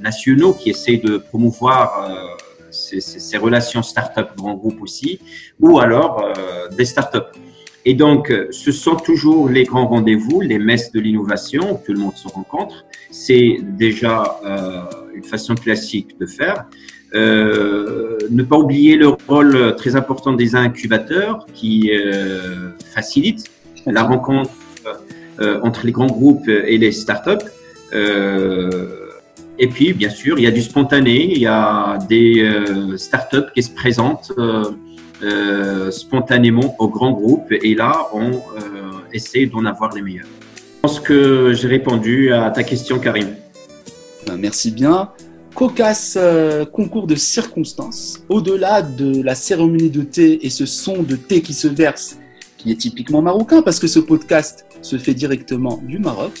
nationaux 0.00 0.52
qui 0.52 0.70
essaient 0.70 0.98
de 0.98 1.18
promouvoir 1.18 2.36
ces, 2.76 3.38
relations 3.38 3.82
start-up 3.82 4.30
grand 4.36 4.54
groupe 4.54 4.80
aussi, 4.82 5.20
ou 5.60 5.78
alors 5.78 6.24
euh, 6.24 6.68
des 6.68 6.84
start-up. 6.84 7.36
Et 7.84 7.94
donc, 7.94 8.32
ce 8.50 8.72
sont 8.72 8.96
toujours 8.96 9.48
les 9.48 9.62
grands 9.62 9.86
rendez-vous, 9.86 10.40
les 10.40 10.58
messes 10.58 10.90
de 10.90 10.98
l'innovation, 10.98 11.74
où 11.74 11.80
tout 11.84 11.92
le 11.92 12.00
monde 12.00 12.16
se 12.16 12.26
rencontre. 12.26 12.84
C'est 13.12 13.58
déjà 13.62 14.40
euh, 14.44 14.82
une 15.14 15.22
façon 15.22 15.54
classique 15.54 16.18
de 16.18 16.26
faire. 16.26 16.66
Euh, 17.14 18.18
ne 18.30 18.42
pas 18.42 18.56
oublier 18.56 18.96
le 18.96 19.08
rôle 19.28 19.76
très 19.76 19.94
important 19.94 20.32
des 20.32 20.56
incubateurs 20.56 21.46
qui 21.54 21.90
euh, 21.92 22.70
facilitent 22.94 23.48
la 23.86 24.02
rencontre 24.02 24.50
euh, 25.40 25.60
entre 25.62 25.86
les 25.86 25.92
grands 25.92 26.08
groupes 26.08 26.48
et 26.48 26.76
les 26.78 26.92
startups. 26.92 27.46
Et 29.58 29.68
puis, 29.68 29.94
bien 29.94 30.10
sûr, 30.10 30.38
il 30.38 30.42
y 30.42 30.46
a 30.46 30.50
du 30.50 30.60
spontané, 30.60 31.32
il 31.32 31.38
y 31.38 31.46
a 31.46 31.98
des 32.10 32.46
startups 32.96 33.50
qui 33.54 33.62
se 33.62 33.70
présentent 33.70 34.32
spontanément 35.90 36.76
au 36.78 36.88
grand 36.88 37.12
groupe 37.12 37.50
et 37.50 37.74
là, 37.74 38.08
on 38.12 38.32
essaie 39.14 39.46
d'en 39.46 39.64
avoir 39.64 39.94
les 39.94 40.02
meilleurs. 40.02 40.26
Je 40.56 40.80
pense 40.82 41.00
que 41.00 41.54
j'ai 41.54 41.68
répondu 41.68 42.32
à 42.32 42.50
ta 42.50 42.64
question, 42.64 42.98
Karim. 42.98 43.28
Ben, 44.26 44.36
merci 44.36 44.72
bien. 44.72 45.10
Cocasse 45.56 46.18
euh, 46.20 46.66
concours 46.66 47.06
de 47.06 47.14
circonstances. 47.14 48.22
Au-delà 48.28 48.82
de 48.82 49.22
la 49.22 49.34
cérémonie 49.34 49.88
de 49.88 50.02
thé 50.02 50.44
et 50.44 50.50
ce 50.50 50.66
son 50.66 51.02
de 51.02 51.16
thé 51.16 51.40
qui 51.40 51.54
se 51.54 51.66
verse, 51.66 52.18
qui 52.58 52.70
est 52.72 52.76
typiquement 52.76 53.22
marocain, 53.22 53.62
parce 53.62 53.78
que 53.78 53.86
ce 53.86 53.98
podcast 53.98 54.66
se 54.82 54.98
fait 54.98 55.14
directement 55.14 55.80
du 55.82 55.98
Maroc, 55.98 56.38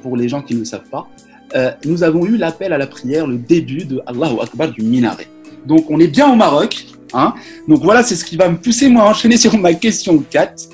pour 0.00 0.16
les 0.16 0.26
gens 0.30 0.40
qui 0.40 0.54
ne 0.54 0.60
le 0.60 0.64
savent 0.64 0.88
pas. 0.90 1.06
Euh, 1.54 1.70
nous 1.84 2.02
avons 2.02 2.24
eu 2.24 2.38
l'appel 2.38 2.72
à 2.72 2.78
la 2.78 2.86
prière, 2.86 3.26
le 3.26 3.36
début 3.36 3.84
de 3.84 4.00
Allahu 4.06 4.40
Akbar 4.40 4.70
du 4.70 4.84
minaret. 4.84 5.28
Donc 5.66 5.90
on 5.90 6.00
est 6.00 6.08
bien 6.08 6.32
au 6.32 6.34
Maroc. 6.34 6.86
Hein 7.12 7.34
Donc 7.68 7.82
voilà, 7.82 8.02
c'est 8.02 8.16
ce 8.16 8.24
qui 8.24 8.38
va 8.38 8.48
me 8.48 8.56
pousser 8.56 8.88
moi 8.88 9.02
à 9.02 9.10
enchaîner 9.10 9.36
sur 9.36 9.54
ma 9.58 9.74
question 9.74 10.24
4. 10.30 10.70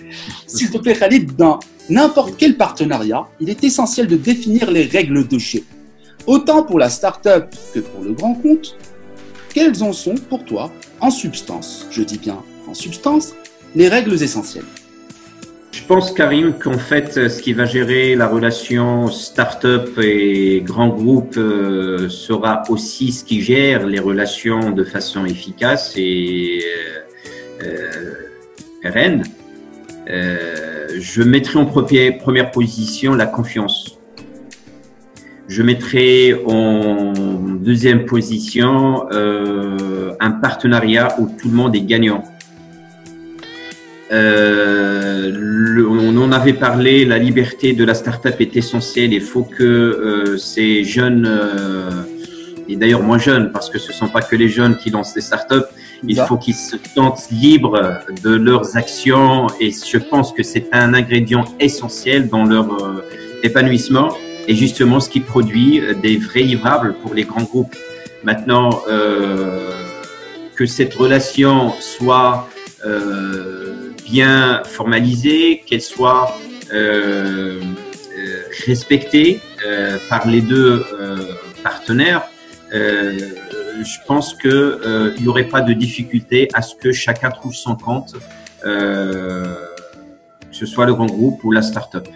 S'il 0.47 0.71
te 0.71 0.79
plaît 0.79 0.95
Khalid, 0.95 1.35
dans 1.35 1.59
n'importe 1.91 2.35
quel 2.39 2.57
partenariat, 2.57 3.27
il 3.41 3.51
est 3.51 3.65
essentiel 3.65 4.07
de 4.07 4.17
définir 4.17 4.71
les 4.71 4.85
règles 4.85 5.27
de 5.27 5.39
jeu. 5.39 5.65
Autant 6.27 6.63
pour 6.63 6.79
la 6.79 6.91
start-up 6.91 7.55
que 7.73 7.81
pour 7.81 8.03
le 8.03 8.13
grand 8.13 8.35
compte, 8.35 8.77
quelles 9.55 9.83
en 9.83 9.93
sont 9.93 10.17
pour 10.17 10.45
toi, 10.45 10.71
en 11.01 11.11
substance, 11.11 11.87
je 11.91 12.03
dis 12.03 12.19
bien 12.19 12.39
en 12.69 12.75
substance, 12.75 13.35
les 13.75 13.89
règles 13.89 14.21
essentielles? 14.23 14.65
Je 15.73 15.83
pense, 15.85 16.11
Karim, 16.11 16.55
qu'en 16.55 16.79
fait, 16.79 17.29
ce 17.29 17.41
qui 17.41 17.53
va 17.53 17.65
gérer 17.65 18.17
la 18.17 18.27
relation 18.27 19.11
start-up 19.11 19.99
et 20.03 20.63
grand 20.65 20.89
groupe 20.89 21.37
euh, 21.37 22.09
sera 22.09 22.63
aussi 22.71 23.13
ce 23.13 23.25
qui 23.25 23.43
gère 23.43 23.87
les 23.87 24.01
relations 24.01 24.71
de 24.71 24.83
façon 24.85 25.27
efficace 25.27 25.93
et 25.97 26.61
euh, 27.63 27.67
euh 27.67 28.13
pérenne. 28.83 29.25
Euh, 30.09 30.89
je 30.99 31.23
mettrai 31.23 31.59
en 31.59 31.67
première 31.67 32.51
position 32.51 33.15
la 33.15 33.27
confiance. 33.27 33.99
Je 35.49 35.63
mettrai 35.63 36.35
en 36.47 37.13
deuxième 37.61 38.05
position 38.05 39.07
un 39.11 40.31
partenariat 40.31 41.15
où 41.19 41.29
tout 41.39 41.49
le 41.49 41.55
monde 41.55 41.77
est 41.77 41.83
gagnant. 41.83 42.25
Euh, 44.13 45.33
on 45.89 46.17
en 46.17 46.33
avait 46.33 46.53
parlé, 46.53 47.05
la 47.05 47.19
liberté 47.19 47.73
de 47.73 47.85
la 47.85 47.95
start-up 47.95 48.41
est 48.41 48.57
essentielle. 48.57 49.13
Il 49.13 49.21
faut 49.21 49.43
que 49.43 49.65
euh, 49.65 50.37
ces 50.37 50.85
jeunes 50.85 51.29
et 52.69 52.77
d'ailleurs 52.77 53.03
moins 53.03 53.19
jeunes, 53.19 53.53
parce 53.53 53.71
que 53.71 53.79
ce 53.79 53.89
ne 53.89 53.93
sont 53.95 54.09
pas 54.09 54.23
que 54.23 54.37
les 54.37 54.49
jeunes 54.49 54.77
qui 54.77 54.91
lancent 54.91 55.15
des 55.15 55.21
startups, 55.21 55.67
il 56.07 56.19
faut 56.21 56.37
qu'ils 56.37 56.55
se 56.55 56.77
sentent 56.95 57.29
libres 57.31 58.01
de 58.23 58.35
leurs 58.35 58.77
actions 58.77 59.47
et 59.61 59.71
je 59.71 59.99
pense 59.99 60.33
que 60.33 60.43
c'est 60.43 60.67
un 60.73 60.95
ingrédient 60.95 61.45
essentiel 61.61 62.29
dans 62.29 62.45
leur 62.45 62.73
euh, 62.73 63.05
épanouissement 63.43 64.11
et 64.49 64.55
justement 64.55 65.01
ce 65.01 65.11
qui 65.11 65.21
produit 65.21 65.83
des 66.03 66.17
vrais 66.19 66.43
livrables 66.43 66.95
pour 67.03 67.15
les 67.15 67.25
grands 67.25 67.43
groupes. 67.43 67.75
Maintenant, 68.23 68.83
euh, 68.89 69.71
que 70.57 70.67
cette 70.67 70.95
relation 70.95 71.73
soit 71.81 72.49
euh, 72.85 73.93
bien 74.05 74.63
formalisée, 74.65 75.63
qu'elle 75.67 75.83
soit 75.83 76.37
euh, 76.73 77.61
euh 78.19 78.43
respectée 78.67 79.41
euh, 79.65 79.99
par 80.09 80.27
les 80.27 80.41
deux 80.41 80.85
partenaires, 81.63 82.25
je 82.73 83.99
pense 84.07 84.35
qu'il 84.35 85.15
n'y 85.21 85.29
aurait 85.29 85.49
pas 85.49 85.61
de 85.61 85.73
difficulté 85.73 86.49
à 86.55 86.63
ce 86.63 86.75
que 86.75 86.93
chacun 86.93 87.31
trouve 87.31 87.55
son 87.55 87.77
compte, 87.77 88.15
que 88.63 89.55
ce 90.51 90.67
soit 90.67 90.87
le 90.87 90.95
grand 90.95 91.07
groupe 91.07 91.45
ou 91.45 91.53
la 91.53 91.63
start-up. 91.63 92.09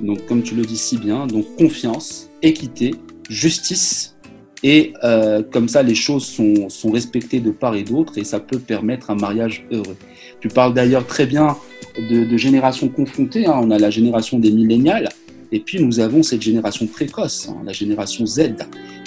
Donc, 0.00 0.26
comme 0.26 0.42
tu 0.42 0.54
le 0.54 0.64
dis 0.64 0.76
si 0.76 0.96
bien, 0.96 1.26
donc 1.26 1.44
confiance, 1.56 2.30
équité, 2.42 2.94
justice, 3.28 4.16
et 4.62 4.92
euh, 5.04 5.42
comme 5.42 5.68
ça, 5.68 5.82
les 5.82 5.94
choses 5.94 6.24
sont, 6.26 6.68
sont, 6.68 6.90
respectées 6.90 7.40
de 7.40 7.50
part 7.50 7.74
et 7.74 7.82
d'autre, 7.82 8.18
et 8.18 8.24
ça 8.24 8.40
peut 8.40 8.58
permettre 8.58 9.10
un 9.10 9.14
mariage 9.14 9.66
heureux. 9.72 9.96
Tu 10.40 10.48
parles 10.48 10.74
d'ailleurs 10.74 11.06
très 11.06 11.26
bien 11.26 11.56
de, 11.98 12.36
générations 12.36 12.88
confrontées. 12.88 13.46
Hein. 13.46 13.58
On 13.62 13.70
a 13.70 13.78
la 13.78 13.90
génération 13.90 14.38
des 14.38 14.50
millénials, 14.50 15.08
et 15.50 15.60
puis 15.60 15.82
nous 15.82 16.00
avons 16.00 16.22
cette 16.22 16.42
génération 16.42 16.86
précoce, 16.86 17.48
hein, 17.48 17.62
la 17.64 17.72
génération 17.72 18.26
Z, 18.26 18.54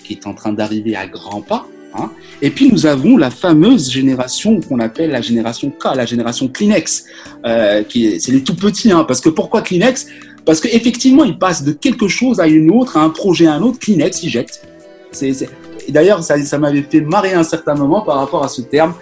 qui 0.04 0.14
est 0.14 0.28
en 0.28 0.34
train 0.34 0.54
d'arriver 0.54 0.96
à 0.96 1.08
grands 1.08 1.42
pas. 1.42 1.68
Hein. 1.96 2.10
Et 2.42 2.50
puis 2.50 2.72
nous 2.72 2.88
avons 2.88 3.18
la 3.18 3.30
fameuse 3.30 3.92
génération 3.92 4.60
qu'on 4.60 4.80
appelle 4.80 5.12
la 5.12 5.22
génération 5.22 5.70
K, 5.70 5.96
la 5.96 6.08
génération 6.08 6.48
Kleenex, 6.48 7.06
euh, 7.46 7.84
qui 7.84 8.20
c'est 8.20 8.32
les 8.32 8.44
tout 8.44 8.56
petits. 8.56 8.90
Parce 9.08 9.22
que 9.22 9.30
pourquoi 9.30 9.62
Kleenex? 9.62 10.08
Parce 10.46 10.60
qu'effectivement, 10.60 11.24
ils 11.24 11.38
passent 11.38 11.64
de 11.64 11.72
quelque 11.72 12.08
chose 12.08 12.40
à 12.40 12.48
une 12.48 12.72
autre, 12.72 12.98
à 12.98 13.02
un 13.02 13.10
projet 13.10 13.48
à 13.48 13.54
un 13.54 13.62
autre. 13.62 13.80
Kleenex, 13.80 14.24
ils 14.24 14.30
jettent. 14.30 14.62
D'ailleurs, 15.90 16.24
ça, 16.24 16.42
ça 16.44 16.58
m'avait 16.58 16.82
fait 16.82 17.02
marrer 17.02 17.34
un 17.34 17.44
certain 17.44 17.76
moment 17.76 18.02
par 18.02 18.18
rapport 18.18 18.44
à 18.44 18.48
ce 18.48 18.62
terme. 18.62 18.94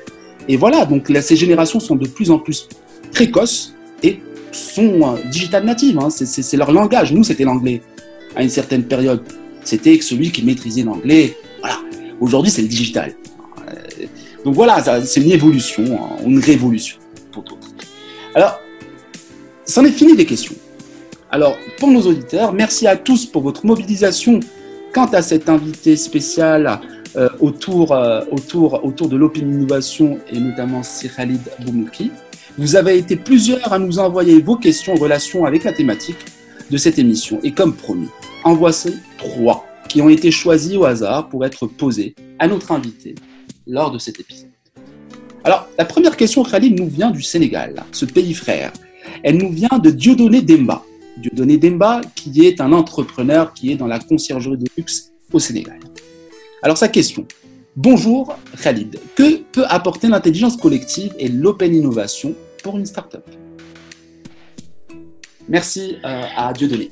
Et 0.48 0.57
voilà, 0.57 0.86
donc 0.86 1.12
ces 1.21 1.36
générations 1.36 1.79
sont 1.79 1.95
de 1.95 2.07
plus 2.07 2.31
en 2.31 2.39
plus 2.39 2.67
précoces 3.12 3.74
et 4.03 4.19
sont 4.51 5.01
euh, 5.01 5.29
digital 5.29 5.63
natives. 5.65 5.98
Hein. 6.00 6.10
C'est 6.10 6.57
leur 6.57 6.71
langage. 6.71 7.13
Nous, 7.13 7.24
c'était 7.24 7.43
l'anglais 7.43 7.81
à 8.36 8.43
une 8.43 8.50
certaine 8.50 8.83
période. 8.83 9.21
C'était 9.63 10.00
celui 10.01 10.31
qui 10.31 10.43
maîtrisait 10.43 10.83
l'anglais. 10.83 11.38
Voilà. 11.60 11.77
Aujourd'hui, 12.19 12.51
c'est 12.51 12.62
le 12.62 12.67
digital. 12.67 13.15
Euh, 13.67 14.05
donc 14.43 14.55
voilà, 14.55 14.83
c'est 15.05 15.21
une 15.21 15.31
évolution, 15.31 15.83
hein, 15.93 16.17
une 16.25 16.39
révolution 16.39 16.98
pour 17.31 17.43
d'autres. 17.43 17.69
Alors, 18.33 18.60
c'en 19.65 19.86
est 19.86 19.91
fini 19.91 20.15
des 20.15 20.25
questions. 20.25 20.55
Alors, 21.33 21.57
pour 21.79 21.89
nos 21.89 22.01
auditeurs, 22.01 22.51
merci 22.51 22.88
à 22.88 22.97
tous 22.97 23.25
pour 23.25 23.41
votre 23.41 23.65
mobilisation 23.65 24.41
quant 24.93 25.05
à 25.05 25.21
cet 25.21 25.47
invité 25.47 25.95
spécial 25.95 26.81
euh, 27.15 27.29
autour, 27.39 27.94
euh, 27.94 28.20
autour, 28.31 28.83
autour 28.83 29.07
de 29.07 29.15
l'Open 29.15 29.50
Innovation 29.50 30.20
et 30.29 30.37
notamment 30.37 30.81
Khalid 31.15 31.39
Boumouki. 31.61 32.11
Vous 32.57 32.75
avez 32.75 32.98
été 32.98 33.15
plusieurs 33.15 33.72
à 33.72 33.79
nous 33.79 33.98
envoyer 33.98 34.41
vos 34.41 34.57
questions 34.57 34.94
en 34.94 34.98
relation 34.98 35.46
avec 35.46 35.63
la 35.63 35.72
thématique 35.72 36.17
de 36.70 36.75
cette 36.75 37.00
émission. 37.00 37.39
Et 37.44 37.53
comme 37.53 37.75
promis, 37.75 38.09
en 38.44 38.53
voici 38.53 38.98
trois 39.17 39.65
qui 39.87 40.01
ont 40.01 40.09
été 40.09 40.31
choisis 40.31 40.75
au 40.75 40.83
hasard 40.83 41.29
pour 41.29 41.46
être 41.46 41.65
posés 41.65 42.13
à 42.39 42.48
notre 42.50 42.74
invité 42.74 43.15
lors 43.65 43.91
de 43.91 44.00
cet 44.00 44.20
épisode. 44.20 44.50
Alors, 45.46 45.65
la 45.77 45.85
première 45.85 46.17
question, 46.17 46.44
Khalid, 46.44 46.77
nous 46.77 46.89
vient 46.89 47.09
du 47.09 47.22
Sénégal, 47.22 47.75
ce 47.94 48.03
pays 48.03 48.33
frère. 48.33 48.74
Elle 49.24 49.37
nous 49.37 49.50
vient 49.51 49.79
de 49.81 49.91
Dieudonné 49.91 50.41
Demba. 50.41 50.83
Dieudonné 51.22 51.57
Demba, 51.57 52.01
qui 52.16 52.46
est 52.46 52.60
un 52.60 52.74
entrepreneur 52.74 53.53
qui 53.53 53.72
est 53.72 53.75
dans 53.75 53.88
la 53.88 54.00
conciergerie 54.00 54.57
de 54.57 54.66
luxe 54.75 55.12
au 55.31 55.40
Sénégal. 55.40 55.79
Alors 56.64 56.77
sa 56.77 56.88
question. 56.88 57.25
Bonjour 57.75 58.36
Khalid, 58.62 59.00
que 59.16 59.38
peut 59.51 59.64
apporter 59.70 60.10
l'intelligence 60.10 60.57
collective 60.57 61.14
et 61.18 61.29
l'open 61.29 61.74
innovation 61.74 62.36
pour 62.64 62.77
une 62.77 62.86
start-up? 62.86 63.24
Merci 65.48 65.98
euh, 66.03 66.24
à 66.36 66.51
Dieudonné. 66.53 66.90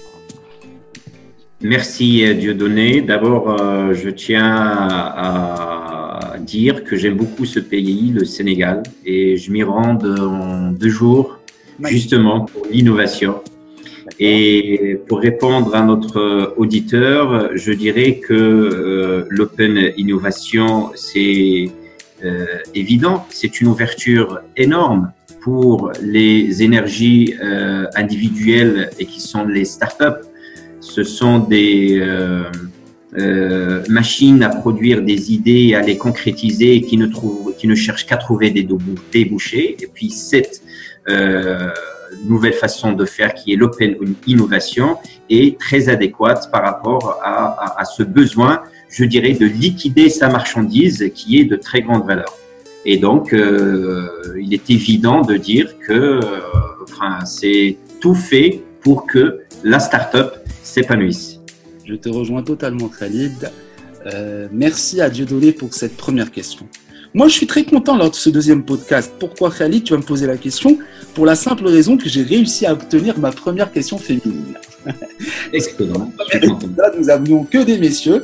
Merci 1.62 2.26
euh, 2.26 2.34
Dieudonné. 2.34 3.02
D'abord, 3.02 3.50
euh, 3.50 3.94
je 3.94 4.10
tiens 4.10 4.46
à 4.50 6.36
dire 6.40 6.84
que 6.84 6.96
j'aime 6.96 7.16
beaucoup 7.16 7.46
ce 7.46 7.60
pays, 7.60 8.12
le 8.12 8.24
Sénégal, 8.24 8.84
et 9.06 9.36
je 9.38 9.52
m'y 9.52 9.64
rends 9.64 9.98
en 9.98 10.72
deux 10.72 10.90
jours, 10.90 11.40
justement 11.84 12.46
pour 12.46 12.66
l'innovation. 12.72 13.42
Et 14.20 15.00
pour 15.08 15.20
répondre 15.20 15.76
à 15.76 15.82
notre 15.82 16.54
auditeur, 16.58 17.56
je 17.56 17.72
dirais 17.72 18.16
que 18.16 18.34
euh, 18.34 19.26
l'open 19.30 19.94
innovation, 19.96 20.92
c'est 20.96 21.70
euh, 22.26 22.46
évident, 22.76 23.26
c'est 23.30 23.62
une 23.62 23.68
ouverture 23.68 24.42
énorme 24.58 25.12
pour 25.42 25.94
les 26.02 26.64
énergies 26.64 27.36
euh, 27.42 27.86
individuelles 27.96 28.90
et 29.00 29.06
qui 29.06 29.22
sont 29.22 29.46
les 29.46 29.64
startups. 29.64 30.26
Ce 30.82 31.04
sont 31.04 31.40
des 31.40 32.02
euh, 33.18 33.84
machines 33.90 34.44
à 34.44 34.50
produire 34.50 35.02
des 35.02 35.34
idées 35.34 35.70
et 35.70 35.76
à 35.76 35.82
les 35.82 35.98
concrétiser 35.98 36.76
et 36.76 36.82
qui 36.82 36.96
ne, 36.96 37.08
trouvent, 37.08 37.56
qui 37.58 37.68
ne 37.68 37.74
cherchent 37.74 38.06
qu'à 38.06 38.18
trouver 38.18 38.52
des 38.52 38.68
débouchés. 39.12 39.78
Et 39.82 39.88
puis 39.88 40.12
cette 40.12 40.62
euh, 41.10 41.70
nouvelle 42.26 42.54
façon 42.54 42.94
de 42.94 43.06
faire 43.06 43.34
qui 43.34 43.54
est 43.54 43.56
l'open 43.56 43.96
innovation 44.28 44.98
est 45.30 45.60
très 45.60 45.90
adéquate 45.90 46.50
par 46.52 46.64
rapport 46.64 47.20
à, 47.24 47.84
ce 47.86 48.04
besoin, 48.04 48.64
je 48.90 49.06
dirais, 49.06 49.34
de 49.34 49.46
liquider 49.46 50.10
sa 50.10 50.30
marchandise 50.30 51.12
qui 51.14 51.40
est 51.40 51.46
de 51.46 51.56
très 51.56 51.82
grande 51.82 52.06
valeur. 52.06 52.34
Et 52.86 52.98
donc, 52.98 53.34
euh, 53.34 54.08
il 54.42 54.54
est 54.54 54.70
évident 54.70 55.22
de 55.22 55.36
dire 55.36 55.78
que 55.80 55.94
euh, 55.94 56.20
enfin, 56.84 57.26
c'est 57.26 57.78
tout 58.00 58.16
fait 58.16 58.62
pour 58.82 59.06
que 59.06 59.42
la 59.64 59.80
start-up 59.80 60.36
s'épanouisse. 60.64 61.40
Je 61.86 61.96
te 61.96 62.10
rejoins 62.10 62.44
totalement, 62.44 62.88
Khalid. 62.88 63.52
Euh, 64.06 64.48
merci 64.52 65.02
à 65.02 65.10
Dieudonné 65.10 65.52
pour 65.52 65.74
cette 65.74 65.98
première 65.98 66.32
question. 66.32 66.68
Moi, 67.16 67.28
je 67.28 67.34
suis 67.34 67.48
très 67.48 67.64
content 67.64 67.98
lors 67.98 68.12
de 68.12 68.16
ce 68.16 68.30
deuxième 68.30 68.64
podcast. 68.64 69.12
Pourquoi 69.20 69.50
Khalid 69.50 69.84
Tu 69.84 69.94
vas 69.94 70.00
me 70.00 70.04
poser 70.04 70.28
la 70.28 70.38
question 70.38 70.78
pour 71.16 71.26
la 71.26 71.36
simple 71.36 71.66
raison 71.66 71.98
que 71.98 72.08
j'ai 72.08 72.22
réussi 72.22 72.68
à 72.68 72.74
obtenir 72.74 73.18
ma 73.18 73.32
première 73.32 73.72
question 73.72 73.98
féminine. 73.98 74.54
Excellent. 75.54 76.12
Nous 76.98 77.10
avions 77.10 77.44
que 77.46 77.64
des 77.64 77.80
messieurs. 77.80 78.22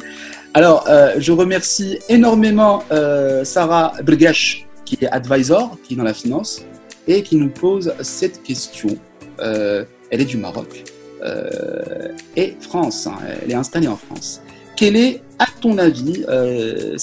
Alors, 0.54 0.86
euh, 0.88 1.16
je 1.18 1.32
remercie 1.32 1.98
énormément 2.10 2.84
euh, 2.92 3.44
Sarah 3.44 3.94
Brgash, 4.04 4.68
qui 4.86 5.00
est 5.02 5.08
advisor, 5.08 5.78
qui 5.84 5.96
est 5.96 5.98
dans 5.98 6.04
la 6.04 6.14
finance, 6.14 6.64
et 7.08 7.24
qui 7.24 7.38
nous 7.38 7.50
pose 7.50 7.92
cette 8.02 8.44
question. 8.44 8.96
Euh, 9.40 9.84
elle 10.12 10.22
est 10.22 10.26
du 10.26 10.38
Maroc 10.38 10.84
et 12.36 12.56
France. 12.62 13.08
Hein, 13.08 13.16
elle 13.42 13.50
est 13.50 13.56
installée 13.56 13.88
en 13.88 13.98
France. 13.98 14.42
Quel 14.76 14.98
est, 14.98 15.22
à 15.40 15.46
ton 15.62 15.78
avis, 15.78 16.26
euh, 16.28 16.98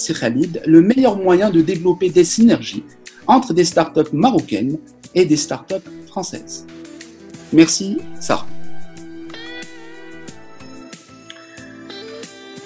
le 0.66 0.80
meilleur 0.82 1.16
moyen 1.16 1.50
de 1.50 1.62
développer 1.62 2.10
des 2.10 2.24
synergies 2.24 2.84
entre 3.26 3.54
des 3.54 3.64
startups 3.64 4.12
marocaines 4.12 4.78
et 5.14 5.24
des 5.24 5.36
startups 5.36 5.88
françaises? 6.06 6.66
Merci, 7.52 7.98
Sarah. 8.20 8.46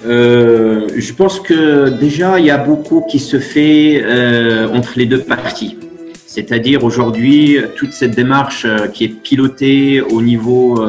Euh, 0.05 0.89
je 0.97 1.13
pense 1.13 1.41
que 1.41 1.89
déjà, 1.89 2.39
il 2.39 2.47
y 2.47 2.51
a 2.51 2.59
beaucoup 2.59 3.05
qui 3.09 3.19
se 3.19 3.39
fait 3.39 4.03
euh, 4.05 4.69
entre 4.69 4.93
les 4.97 5.07
deux 5.07 5.23
parties. 5.23 5.79
C'est-à-dire 6.27 6.85
aujourd'hui, 6.85 7.59
toute 7.77 7.93
cette 7.93 8.15
démarche 8.15 8.67
euh, 8.67 8.89
qui 8.89 9.05
est 9.05 9.09
pilotée 9.09 10.01
au 10.01 10.21
niveau 10.23 10.85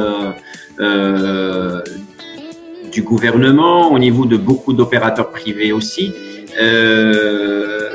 du 2.98 3.04
gouvernement, 3.12 3.92
au 3.94 3.98
niveau 4.06 4.24
de 4.34 4.36
beaucoup 4.48 4.72
d'opérateurs 4.78 5.30
privés 5.38 5.72
aussi. 5.78 6.06
Euh, 6.60 7.88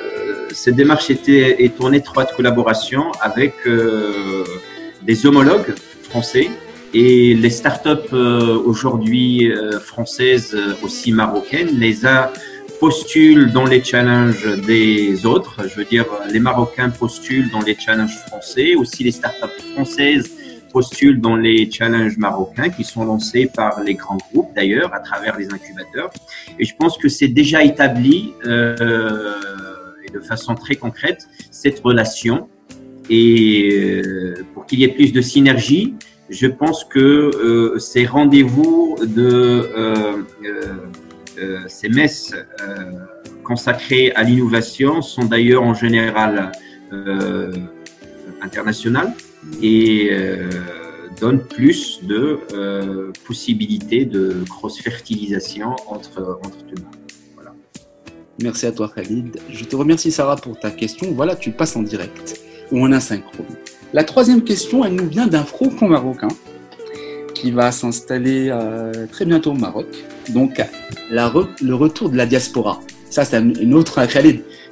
cette 0.62 0.78
démarche 0.84 1.08
était, 1.18 1.48
est 1.66 1.76
en 1.86 1.92
étroite 2.02 2.30
collaboration 2.38 3.04
avec 3.30 3.54
euh, 3.66 4.46
des 5.10 5.18
homologues 5.26 5.74
français 6.10 6.48
et 6.94 7.34
les 7.44 7.54
startups 7.62 8.14
euh, 8.14 8.72
aujourd'hui 8.72 9.28
françaises, 9.92 10.56
aussi 10.86 11.10
marocaines, 11.24 11.72
les 11.86 11.96
uns 12.06 12.24
postulent 12.80 13.50
dans 13.58 13.68
les 13.74 13.82
challenges 13.92 14.48
des 14.72 15.26
autres. 15.32 15.56
Je 15.70 15.76
veux 15.80 15.90
dire, 15.96 16.06
les 16.34 16.42
Marocains 16.50 16.92
postulent 17.04 17.50
dans 17.56 17.64
les 17.70 17.76
challenges 17.84 18.20
français, 18.28 18.68
aussi 18.82 19.00
les 19.08 19.16
startups 19.20 19.62
françaises 19.74 20.28
postulent 20.74 21.22
dans 21.22 21.36
les 21.36 21.70
challenges 21.72 22.18
marocains 22.18 22.70
qui 22.70 22.84
sont 22.84 23.06
lancés 23.06 23.46
par 23.46 23.82
les 23.82 23.94
grands 23.94 24.18
groupes 24.18 24.52
d'ailleurs 24.56 24.94
à 24.94 25.00
travers 25.00 25.38
les 25.38 25.48
incubateurs. 25.54 26.10
Et 26.60 26.66
je 26.66 26.76
pense 26.76 26.98
que 26.98 27.08
c'est 27.08 27.28
déjà 27.28 27.64
établi 27.64 28.34
euh, 28.46 29.36
de 30.14 30.20
façon 30.20 30.56
très 30.56 30.76
concrète 30.76 31.28
cette 31.52 31.80
relation. 31.80 32.50
Et 33.10 34.02
euh, 34.04 34.46
pour 34.54 34.66
qu'il 34.66 34.80
y 34.80 34.84
ait 34.84 34.96
plus 35.00 35.14
de 35.14 35.22
synergie, 35.22 35.96
je 36.30 36.48
pense 36.48 36.84
que 36.84 37.00
euh, 37.00 37.78
ces 37.80 38.06
rendez-vous 38.06 38.98
de 39.02 39.70
ces 41.68 41.90
messes 41.90 42.34
consacrées 43.44 44.12
à 44.14 44.24
l'innovation 44.24 45.02
sont 45.02 45.26
d'ailleurs 45.26 45.64
en 45.64 45.74
général 45.74 46.52
internationales 48.42 49.14
et 49.62 50.12
donnent 51.20 51.44
plus 51.44 52.00
de 52.04 52.40
possibilités 53.26 54.06
de 54.06 54.44
cross-fertilisation 54.50 55.76
entre, 55.88 56.40
entre. 56.44 56.58
Voilà. 57.36 57.54
Merci 58.42 58.66
à 58.66 58.72
toi 58.72 58.92
Khalid. 58.94 59.40
Je 59.50 59.64
te 59.64 59.76
remercie 59.76 60.12
Sarah 60.12 60.36
pour 60.36 60.60
ta 60.60 60.72
question. 60.72 61.12
Voilà, 61.14 61.36
tu 61.36 61.52
passes 61.52 61.76
en 61.76 61.84
direct 61.84 62.42
ou 62.72 62.84
en 62.84 62.92
asynchrone. 62.92 63.46
La 63.94 64.04
troisième 64.04 64.44
question, 64.44 64.84
elle 64.84 64.96
nous 64.96 65.08
vient 65.08 65.28
d'un 65.28 65.44
franco-marocain 65.44 66.30
qui 67.36 67.52
va 67.52 67.72
s'installer 67.72 68.50
euh, 68.50 69.06
très 69.12 69.26
bientôt 69.26 69.52
au 69.52 69.56
Maroc. 69.56 69.86
Donc, 70.30 70.60
le 71.12 71.74
retour 71.74 72.10
de 72.10 72.18
la 72.18 72.26
diaspora. 72.26 72.80
Ça, 73.10 73.26
c'est 73.26 73.38
une 73.40 73.74
autre, 73.76 74.00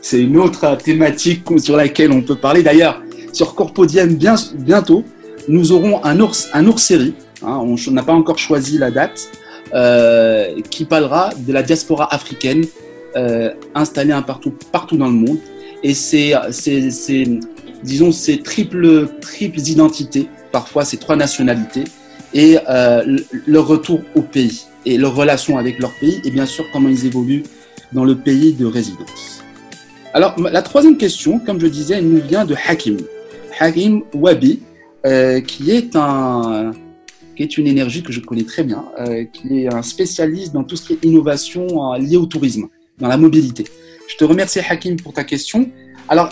c'est 0.02 0.22
une 0.22 0.38
autre 0.38 0.78
thématique 0.78 1.44
sur 1.60 1.76
laquelle 1.76 2.12
on 2.12 2.22
peut 2.22 2.36
parler. 2.36 2.64
D'ailleurs, 2.64 3.04
sur 3.34 3.56
Corpodium, 3.56 4.16
bien, 4.16 4.36
bientôt, 4.56 5.04
nous 5.48 5.72
aurons 5.72 6.04
un 6.04 6.20
ours, 6.20 6.50
un 6.54 6.78
série. 6.78 7.14
Hein, 7.44 7.60
on 7.64 7.92
n'a 7.92 8.04
pas 8.04 8.14
encore 8.14 8.38
choisi 8.38 8.78
la 8.78 8.92
date, 8.92 9.30
euh, 9.74 10.62
qui 10.70 10.86
parlera 10.86 11.30
de 11.38 11.54
la 11.54 11.64
diaspora 11.64 12.14
africaine 12.14 12.66
euh, 13.16 13.52
installée 13.74 14.12
un 14.12 14.22
partout, 14.22 14.54
partout 14.72 14.98
dans 14.98 15.08
le 15.08 15.14
monde. 15.14 15.40
Et 15.84 15.94
c'est, 15.94 16.34
c'est, 16.52 17.26
disons, 17.84 18.12
ces 18.12 18.40
triples, 18.40 19.08
triples 19.22 19.60
identités, 19.60 20.28
parfois 20.52 20.86
ces 20.86 20.98
trois 20.98 21.16
nationalités, 21.16 21.86
et 22.34 22.58
euh, 22.70 23.18
leur 23.48 23.68
retour 23.68 24.02
au 24.16 24.22
pays, 24.22 24.66
et 24.86 24.98
leur 24.98 25.16
relation 25.16 25.58
avec 25.58 25.80
leur 25.80 25.92
pays, 26.00 26.22
et 26.24 26.32
bien 26.32 26.46
sûr 26.46 26.66
comment 26.72 26.90
ils 26.90 27.06
évoluent 27.06 27.44
dans 27.94 28.06
le 28.06 28.16
pays 28.16 28.54
de 28.54 28.66
résidence. 28.66 29.44
Alors, 30.14 30.36
la 30.40 30.62
troisième 30.62 30.98
question, 30.98 31.40
comme 31.40 31.60
je 31.60 31.68
disais, 31.68 31.96
elle 31.96 32.08
nous 32.08 32.22
vient 32.22 32.46
de 32.46 32.56
Hakim. 32.68 32.98
Hakim 33.62 34.02
Wabi, 34.16 34.60
euh, 35.06 35.40
qui 35.40 35.70
est 35.72 35.96
un 35.96 36.72
qui 37.38 37.44
est 37.44 37.58
une 37.58 37.68
énergie 37.68 38.04
que 38.04 38.12
je 38.12 38.20
connais 38.20 38.44
très 38.44 38.64
bien, 38.64 38.84
euh, 39.00 39.24
qui 39.32 39.60
est 39.60 39.74
un 39.74 39.84
spécialiste 39.84 40.52
dans 40.52 40.64
tout 40.64 40.76
ce 40.76 40.88
qui 40.88 40.94
est 40.94 41.06
innovation 41.06 41.94
euh, 41.94 41.98
liée 41.98 42.18
au 42.18 42.26
tourisme, 42.26 42.68
dans 42.98 43.08
la 43.08 43.18
mobilité. 43.18 43.66
Je 44.10 44.18
te 44.18 44.26
remercie 44.26 44.60
Hakim 44.60 44.98
pour 44.98 45.14
ta 45.14 45.24
question. 45.24 45.70
Alors, 46.10 46.30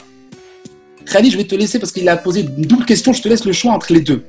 Khalid, 1.06 1.32
je 1.32 1.38
vais 1.38 1.46
te 1.46 1.56
laisser 1.56 1.80
parce 1.80 1.92
qu'il 1.92 2.10
a 2.10 2.18
posé 2.18 2.42
une 2.42 2.65
double 2.65 2.86
question. 2.86 3.13
Je 3.13 3.22
te 3.22 3.30
laisse 3.30 3.46
le 3.46 3.54
choix 3.54 3.72
entre 3.72 3.94
les 3.94 4.02
deux. 4.02 4.24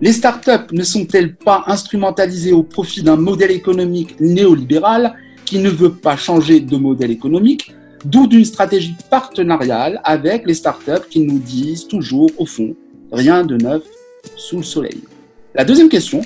Les 0.00 0.12
startups 0.12 0.72
ne 0.72 0.84
sont-elles 0.84 1.34
pas 1.34 1.64
instrumentalisées 1.66 2.52
au 2.52 2.62
profit 2.62 3.02
d'un 3.02 3.16
modèle 3.16 3.50
économique 3.50 4.20
néolibéral 4.20 5.14
qui 5.46 5.58
ne 5.58 5.70
veut 5.70 5.94
pas 5.94 6.16
changer 6.16 6.60
de 6.60 6.76
modèle 6.76 7.10
économique, 7.10 7.74
d'où 8.04 8.26
d'une 8.26 8.44
stratégie 8.44 8.94
partenariale 9.10 10.00
avec 10.04 10.46
les 10.46 10.54
startups 10.54 11.06
qui 11.10 11.20
nous 11.20 11.38
disent 11.38 11.86
toujours, 11.88 12.30
au 12.38 12.46
fond, 12.46 12.74
rien 13.12 13.44
de 13.44 13.56
neuf 13.56 13.82
sous 14.36 14.58
le 14.58 14.62
soleil. 14.62 15.00
La 15.54 15.64
deuxième 15.64 15.88
question, 15.88 16.20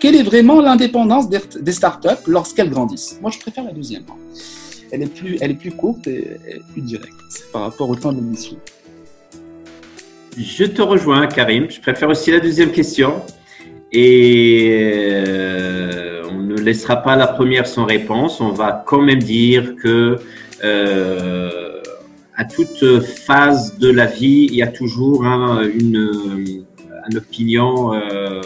quelle 0.00 0.14
est 0.14 0.22
vraiment 0.22 0.60
l'indépendance 0.60 1.28
des 1.28 1.72
startups 1.72 2.24
lorsqu'elles 2.26 2.70
grandissent? 2.70 3.18
Moi, 3.20 3.30
je 3.30 3.38
préfère 3.38 3.64
la 3.64 3.72
deuxième. 3.72 4.04
Elle 4.90 5.02
est 5.02 5.12
plus, 5.12 5.36
elle 5.40 5.50
est 5.50 5.54
plus 5.54 5.72
courte 5.72 6.06
et 6.06 6.38
plus 6.72 6.82
directe 6.82 7.12
par 7.52 7.62
rapport 7.62 7.90
au 7.90 7.96
temps 7.96 8.12
de 8.12 8.18
l'émission. 8.18 8.56
Je 10.36 10.64
te 10.64 10.80
rejoins, 10.80 11.26
Karim. 11.26 11.68
Je 11.68 11.80
préfère 11.80 12.08
aussi 12.08 12.30
la 12.30 12.40
deuxième 12.40 12.70
question. 12.70 13.22
Et 13.90 14.78
euh, 14.80 16.22
on 16.30 16.38
ne 16.38 16.54
laissera 16.54 16.96
pas 16.96 17.16
la 17.16 17.26
première 17.26 17.66
sans 17.66 17.84
réponse. 17.84 18.40
On 18.40 18.50
va 18.50 18.84
quand 18.86 19.02
même 19.02 19.18
dire 19.18 19.74
que 19.82 20.18
euh, 20.64 21.80
à 22.36 22.44
toute 22.44 23.00
phase 23.00 23.78
de 23.78 23.90
la 23.90 24.06
vie, 24.06 24.48
il 24.50 24.54
y 24.54 24.62
a 24.62 24.66
toujours 24.66 25.24
une, 25.24 26.64
opinion 27.16 27.94
euh, 27.94 28.40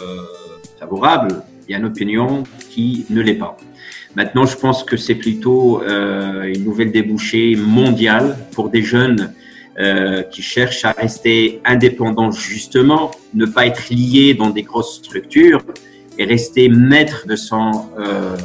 favorable. 0.79 1.43
A 1.71 1.77
une 1.77 1.85
opinion 1.85 2.43
qui 2.69 3.05
ne 3.09 3.21
l'est 3.21 3.35
pas. 3.35 3.57
Maintenant, 4.15 4.45
je 4.45 4.55
pense 4.55 4.83
que 4.83 4.95
c'est 4.95 5.15
plutôt 5.15 5.81
une 5.83 6.63
nouvelle 6.63 6.91
débouchée 6.91 7.55
mondiale 7.55 8.37
pour 8.51 8.69
des 8.69 8.83
jeunes 8.83 9.33
euh, 9.79 10.21
qui 10.21 10.43
cherche 10.43 10.85
à 10.85 10.91
rester 10.91 11.59
indépendant 11.65 12.29
justement, 12.29 13.09
ne 13.33 13.47
pas 13.47 13.65
être 13.65 13.89
lié 13.89 14.35
dans 14.35 14.51
des 14.51 14.61
grosses 14.61 14.97
structures 14.97 15.63
et 16.19 16.25
rester 16.25 16.69
maître 16.69 17.25
de 17.25 17.35
son 17.35 17.71
euh, 17.97 18.37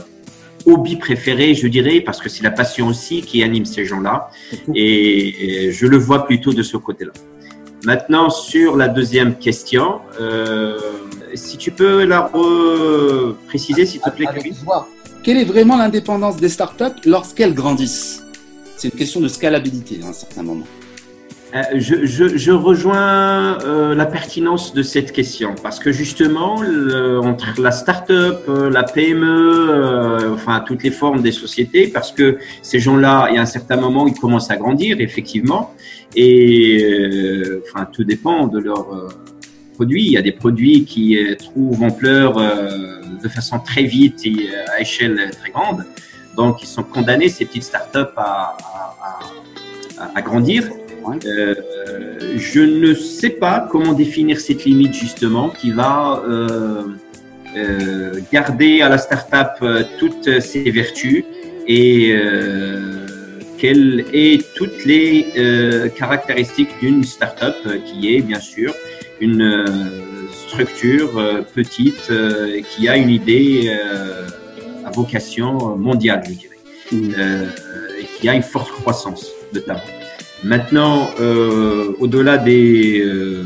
hobby 0.69 0.97
préféré, 0.97 1.55
je 1.55 1.67
dirais, 1.67 2.01
parce 2.01 2.21
que 2.21 2.29
c'est 2.29 2.43
la 2.43 2.51
passion 2.51 2.89
aussi 2.89 3.23
qui 3.23 3.43
anime 3.43 3.65
ces 3.65 3.85
gens-là. 3.85 4.31
Et, 4.75 5.71
je 5.73 5.87
le 5.87 5.97
vois 5.97 6.27
plutôt 6.27 6.53
de 6.53 6.63
ce 6.63 6.77
côté-là. 6.77 7.13
Maintenant, 7.85 8.29
sur 8.29 8.77
la 8.77 8.89
deuxième 8.89 9.37
question, 9.37 10.01
euh, 10.21 10.79
si 11.35 11.57
tu 11.57 11.71
peux 11.71 12.05
la 12.05 12.31
préciser, 13.47 13.87
s'il 13.87 14.01
te 14.01 14.11
plaît, 14.11 14.27
Kevin. 14.35 14.55
Quelle 15.23 15.37
est 15.39 15.45
vraiment 15.45 15.77
l'indépendance 15.77 16.37
des 16.37 16.49
startups 16.49 17.01
lorsqu'elles 17.05 17.55
grandissent? 17.55 18.23
C'est 18.77 18.89
une 18.89 18.99
question 18.99 19.21
de 19.21 19.29
scalabilité 19.29 20.01
à 20.05 20.09
un 20.09 20.13
certain 20.13 20.43
moment. 20.43 20.65
Euh, 21.55 21.63
je, 21.77 22.05
je, 22.05 22.37
je, 22.37 22.51
rejoins 22.53 23.59
euh, 23.65 23.95
la 23.95 24.05
pertinence 24.05 24.75
de 24.75 24.83
cette 24.83 25.13
question 25.13 25.55
parce 25.63 25.79
que 25.79 25.93
justement, 25.93 26.61
le, 26.61 27.21
entre 27.21 27.59
la 27.59 27.71
start-up, 27.71 28.43
euh, 28.49 28.69
la 28.69 28.83
PME, 28.83 29.71
euh, 29.71 30.35
enfin 30.35 30.63
toutes 30.67 30.83
les 30.83 30.91
formes 30.91 31.23
des 31.23 31.33
sociétés, 31.33 31.89
parce 31.89 32.13
que 32.13 32.39
ces 32.61 32.81
gens-là, 32.81 33.29
il 33.31 33.37
y 33.37 33.39
a 33.39 33.41
un 33.41 33.47
certain 33.47 33.77
moment, 33.77 34.07
ils 34.07 34.19
commencent 34.19 34.51
à 34.51 34.57
grandir, 34.57 35.01
effectivement, 35.01 35.75
et 36.15 37.43
enfin 37.63 37.89
tout 37.91 38.05
dépend 38.05 38.47
de 38.47 38.59
leurs 38.59 39.09
produits. 39.75 40.05
Il 40.05 40.13
y 40.13 40.19
a 40.19 40.23
des 40.23 40.33
produits 40.33 40.85
qui 40.85 41.19
trouvent 41.39 41.83
ampleur 41.83 42.35
de 43.23 43.29
façon 43.29 43.59
très 43.59 43.85
vite 43.85 44.21
et 44.27 44.51
à 44.77 44.83
échelle 44.83 45.31
très 45.41 45.51
grande, 45.51 45.87
donc 46.37 46.63
ils 46.63 46.67
sont 46.67 46.83
condamnés 46.83 47.31
ces 47.31 47.47
petites 47.47 47.65
start-up 47.65 48.13
à, 48.19 48.57
à, 49.01 49.19
à, 49.99 50.11
à 50.15 50.23
grandir. 50.23 50.65
Euh, 51.25 51.55
je 52.37 52.61
ne 52.61 52.95
sais 52.95 53.31
pas 53.31 53.67
comment 53.71 53.93
définir 53.93 54.41
cette 54.41 54.65
limite 54.65 54.95
justement 54.95 55.51
qui 55.51 55.71
va 55.71 56.23
euh, 56.27 56.83
euh, 57.57 58.21
garder 58.33 58.81
à 58.81 58.89
la 58.89 58.99
start-up 58.99 59.87
toutes 59.99 60.41
ses 60.41 60.71
vertus 60.71 61.25
et 61.67 62.15
quelles 63.59 64.05
est 64.13 64.55
toutes 64.55 64.85
les 64.85 65.91
caractéristiques 65.97 66.71
d'une 66.81 67.05
start-up 67.05 67.57
qui 67.85 68.15
est 68.15 68.23
bien 68.23 68.41
sûr 68.41 68.73
une 69.21 69.67
structure 70.33 71.45
petite 71.55 72.11
qui 72.71 72.89
a 72.89 72.97
une 72.97 73.11
idée 73.11 73.71
à 74.87 74.91
vocation 74.91 75.77
mondiale, 75.77 76.23
je 76.27 76.33
dirais, 76.33 76.59
mmh. 76.93 77.23
et 78.01 78.07
qui 78.19 78.29
a 78.29 78.35
une 78.35 78.43
forte 78.43 78.71
croissance 78.71 79.27
de 79.53 79.61
talent. 79.61 79.98
Maintenant, 80.45 81.11
euh, 81.21 81.95
au-delà 81.99 82.39
des 82.39 83.01
euh, 83.01 83.45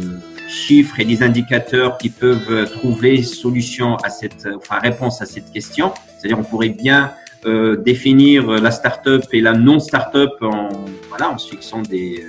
chiffres 0.49 1.01
et 1.01 1.05
des 1.05 1.23
indicateurs 1.23 1.97
qui 1.97 2.11
peuvent 2.11 2.71
trouver 2.71 3.23
solution 3.23 3.97
à 3.97 4.11
cette, 4.11 4.47
enfin 4.57 4.79
réponse 4.79 5.23
à 5.23 5.27
cette 5.27 5.51
question, 5.53 5.93
c'est-à-dire 6.19 6.39
on 6.39 6.45
pourrait 6.45 6.69
bien 6.69 7.13
euh, 7.47 7.77
définir 7.77 8.47
la 8.51 8.71
start-up 8.71 9.25
et 9.33 9.41
la 9.41 9.55
non-start-up 9.55 10.31
en 10.43 10.69
voilà 11.09 11.31
en 11.31 11.39
se 11.39 11.51
fixant 11.51 11.83
des 11.83 12.25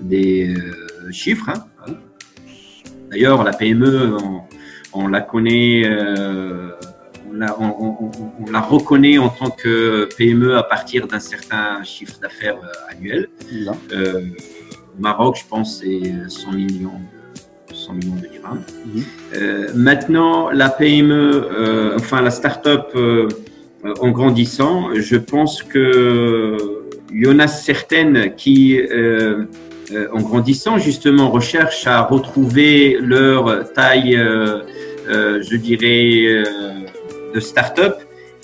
des 0.00 0.54
euh, 0.56 1.12
chiffres. 1.12 1.50
Hein. 1.50 1.94
D'ailleurs, 3.10 3.44
la 3.44 3.52
PME, 3.52 4.16
on, 4.16 4.40
on 4.92 5.08
la 5.08 5.20
connaît 5.20 5.84
on 7.32 8.50
la, 8.50 8.60
reconnaît 8.60 9.18
en 9.18 9.28
tant 9.28 9.50
que 9.50 10.08
PME 10.16 10.56
à 10.56 10.62
partir 10.62 11.06
d'un 11.06 11.20
certain 11.20 11.82
chiffre 11.82 12.18
d'affaires 12.20 12.56
euh, 12.56 12.92
annuel. 12.92 13.28
Euh, 13.92 14.22
au 14.98 15.00
Maroc, 15.00 15.38
je 15.42 15.48
pense, 15.48 15.80
c'est 15.80 16.12
100 16.28 16.52
millions 16.52 16.90
de, 17.70 17.74
100 17.74 17.94
millions 17.94 18.16
de 18.16 18.26
dirhams. 18.26 18.62
Mhm. 18.86 19.02
Euh, 19.34 19.68
maintenant, 19.74 20.50
la 20.50 20.68
PME, 20.68 21.94
enfin 21.96 22.22
la 22.22 22.30
start-up, 22.30 22.96
en 23.84 24.10
grandissant, 24.10 24.90
je 24.94 25.16
pense 25.16 25.62
que 25.62 26.56
il 27.12 27.24
y 27.24 27.28
en 27.28 27.38
a 27.38 27.48
certaines 27.48 28.34
qui 28.36 28.78
en 30.12 30.20
grandissant, 30.20 30.78
justement, 30.78 31.30
recherchent 31.30 31.86
à 31.86 32.02
retrouver 32.02 32.98
leur 33.00 33.72
taille, 33.72 34.16
euh, 35.10 35.42
je 35.42 35.56
dirais, 35.56 36.44
de 37.34 37.40
start-up. 37.40 37.96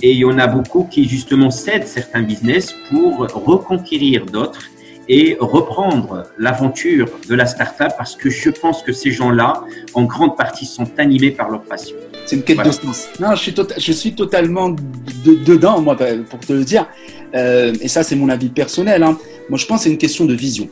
Et 0.03 0.13
il 0.13 0.19
y 0.19 0.25
en 0.25 0.39
a 0.39 0.47
beaucoup 0.47 0.85
qui, 0.91 1.09
justement, 1.09 1.51
cèdent 1.51 1.87
certains 1.87 2.23
business 2.23 2.75
pour 2.91 3.19
reconquérir 3.19 4.27
d'autres 4.27 4.61
et 5.09 5.37
reprendre 5.41 6.25
l'aventure 6.39 7.09
de 7.29 7.35
la 7.35 7.47
start-up 7.47 7.93
parce 7.97 8.17
que 8.17 8.29
je 8.29 8.51
pense 8.51 8.83
que 8.83 8.93
ces 8.93 9.13
gens-là, 9.13 9.63
en 9.95 10.03
grande 10.03 10.37
partie, 10.37 10.67
sont 10.67 10.89
animés 10.99 11.31
par 11.31 11.51
leur 11.51 11.63
passion. 11.63 11.97
C'est 12.27 12.37
une 12.37 12.43
quête 12.43 12.63
de 12.63 12.71
sens. 12.71 13.09
Non, 13.21 13.35
je 13.35 13.41
suis, 13.41 13.53
tota-, 13.53 13.79
je 13.79 13.93
suis 13.93 14.15
totalement 14.15 14.75
dedans, 15.25 15.81
moi, 15.81 15.97
pour 16.29 16.41
te 16.41 16.53
le 16.53 16.65
dire. 16.65 16.87
et 17.33 17.89
ça, 17.89 18.03
c'est 18.03 18.17
mon 18.17 18.29
avis 18.29 18.49
personnel. 18.49 19.03
Hein. 19.03 19.17
Moi, 19.49 19.59
je 19.59 19.65
pense 19.65 19.79
que 19.79 19.85
c'est 19.85 19.91
une 19.91 19.99
question 19.99 20.25
de 20.25 20.35
vision 20.35 20.69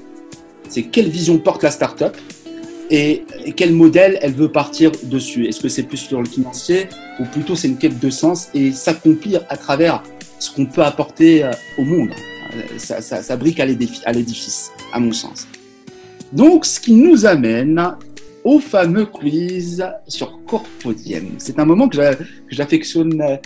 c'est 0.75 0.83
quelle 0.83 1.09
vision 1.09 1.39
porte 1.39 1.63
la 1.63 1.71
startup? 1.71 2.17
Et, 2.95 3.25
quel 3.57 3.73
modèle 3.73 4.19
elle 4.23 4.33
veut 4.33 4.51
partir 4.51 4.93
dessus? 5.05 5.47
Est-ce 5.47 5.61
que 5.61 5.69
c'est 5.69 5.83
plus 5.83 5.99
sur 5.99 6.21
le 6.21 6.29
financier 6.29 6.87
ou 7.19 7.25
plutôt 7.25 7.57
c'est 7.57 7.69
une 7.69 7.77
quête 7.77 7.99
de 7.99 8.11
sens 8.11 8.49
et 8.55 8.73
s'accomplir 8.73 9.43
à 9.49 9.57
travers 9.57 10.03
ce 10.39 10.51
qu'on 10.55 10.67
peut 10.67 10.83
apporter 10.83 11.45
euh, 11.45 11.53
au 11.79 11.85
monde? 11.85 12.11
Ça, 12.79 13.01
ça, 13.01 13.37
brique 13.37 13.59
à 13.59 13.67
l'édifice, 13.67 14.71
à 14.93 15.01
mon 15.01 15.13
sens. 15.13 15.49
Donc, 16.33 16.65
ce 16.65 16.79
qui 16.79 16.93
nous 16.93 17.27
amène 17.27 17.83
au 18.45 18.61
fameux 18.61 19.07
quiz 19.07 19.85
sur 20.07 20.39
Corpodiem. 20.47 21.31
C'est 21.39 21.59
un 21.59 21.65
moment 21.65 21.89
que 21.89 21.99
j'affectionne 22.49 23.21
euh, 23.21 23.37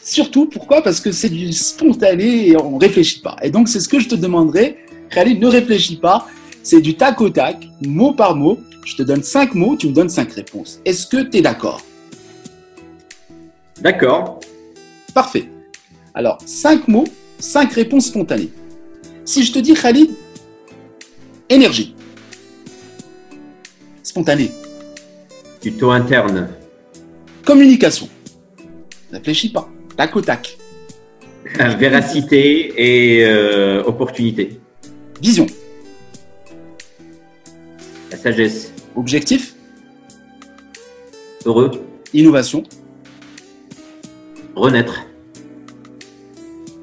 surtout. 0.00 0.46
Pourquoi? 0.46 0.82
Parce 0.82 1.00
que 1.00 1.10
c'est 1.10 1.30
du 1.30 1.52
spontané 1.52 2.50
et 2.50 2.56
on 2.56 2.76
ne 2.76 2.80
réfléchit 2.80 3.20
pas. 3.20 3.36
Et 3.42 3.50
donc, 3.50 3.68
c'est 3.68 3.80
ce 3.80 3.88
que 3.88 3.98
je 3.98 4.08
te 4.08 4.14
demanderai 4.14 4.76
Khalid, 5.10 5.40
ne 5.40 5.46
réfléchis 5.46 5.96
pas. 5.96 6.28
C'est 6.64 6.80
du 6.80 6.96
tac 6.96 7.20
au 7.20 7.28
tac, 7.28 7.68
mot 7.82 8.14
par 8.14 8.34
mot. 8.34 8.58
Je 8.86 8.96
te 8.96 9.02
donne 9.02 9.22
cinq 9.22 9.54
mots, 9.54 9.76
tu 9.76 9.86
me 9.88 9.92
donnes 9.92 10.08
cinq 10.08 10.32
réponses. 10.32 10.80
Est-ce 10.86 11.06
que 11.06 11.22
tu 11.22 11.36
es 11.36 11.42
d'accord? 11.42 11.82
D'accord. 13.82 14.40
Parfait. 15.12 15.50
Alors, 16.14 16.38
cinq 16.46 16.88
mots, 16.88 17.04
cinq 17.38 17.74
réponses 17.74 18.06
spontanées. 18.06 18.48
Si 19.26 19.44
je 19.44 19.52
te 19.52 19.58
dis 19.58 19.74
Khalid, 19.74 20.10
énergie. 21.50 21.94
Spontané. 24.02 24.50
Plutôt 25.60 25.90
interne. 25.90 26.48
Communication. 27.44 28.08
Réfléchis 29.12 29.52
pas. 29.52 29.68
Tac 29.98 30.16
au 30.16 30.22
tac. 30.22 30.56
Véracité 31.78 32.72
et 32.78 33.26
euh, 33.26 33.82
opportunité. 33.84 34.60
Vision. 35.20 35.46
Sagesse. 38.24 38.72
Objectif. 38.96 39.54
Heureux. 41.44 41.72
Innovation. 42.14 42.62
Renaître. 44.56 45.04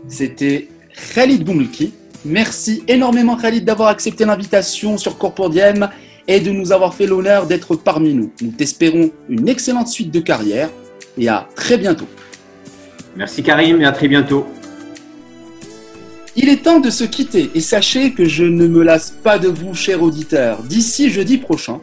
C'était 0.08 0.68
Khalid 1.16 1.44
Boumlki. 1.44 1.94
Merci 2.26 2.84
énormément 2.88 3.38
Khalid 3.38 3.66
d'avoir 3.66 3.90
accepté 3.90 4.24
l'invitation 4.24 5.00
sur 5.00 5.18
Corpodiem 5.18 5.90
et 6.28 6.40
de 6.40 6.52
nous 6.52 6.72
avoir 6.72 6.94
fait 6.94 7.08
l'honneur 7.08 7.48
d'être 7.48 7.76
parmi 7.76 8.14
nous. 8.14 8.32
Nous 8.40 8.52
t'espérons 8.52 9.10
une 9.28 9.50
excellente 9.50 9.88
suite 9.88 10.12
de 10.12 10.20
carrière 10.20 10.70
et 11.18 11.28
à 11.28 11.50
très 11.56 11.80
bientôt. 11.80 12.08
Merci 13.16 13.42
Karim 13.42 13.82
et 13.82 13.86
à 13.86 13.92
très 13.92 14.08
bientôt. 14.08 14.46
Il 16.38 16.48
est 16.48 16.64
temps 16.64 16.80
de 16.80 16.90
se 16.90 17.04
quitter 17.04 17.50
et 17.56 17.60
sachez 17.60 18.14
que 18.14 18.24
je 18.24 18.46
ne 18.46 18.66
me 18.66 18.84
lasse 18.84 19.12
pas 19.12 19.38
de 19.38 19.50
vous, 19.50 19.76
chers 19.76 20.02
auditeurs. 20.02 20.64
D'ici 20.64 21.10
jeudi 21.10 21.38
prochain, 21.38 21.82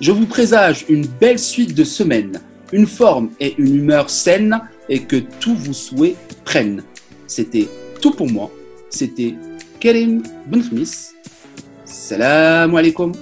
je 0.00 0.10
vous 0.10 0.24
présage 0.24 0.86
une 0.88 1.06
belle 1.06 1.38
suite 1.38 1.74
de 1.74 1.84
semaines, 1.84 2.40
une 2.72 2.86
forme 2.86 3.28
et 3.40 3.54
une 3.58 3.74
humeur 3.74 4.08
saine 4.08 4.58
et 4.88 5.00
que 5.00 5.16
tous 5.38 5.54
vos 5.54 5.74
souhaits 5.74 6.16
prennent. 6.44 6.82
C'était 7.26 7.68
tout 8.00 8.12
pour 8.12 8.30
moi. 8.30 8.50
C'était 8.88 9.34
Karim 9.80 10.22
Benkhmis. 10.46 11.10
Salam 11.84 12.74
alaikum. 12.74 13.12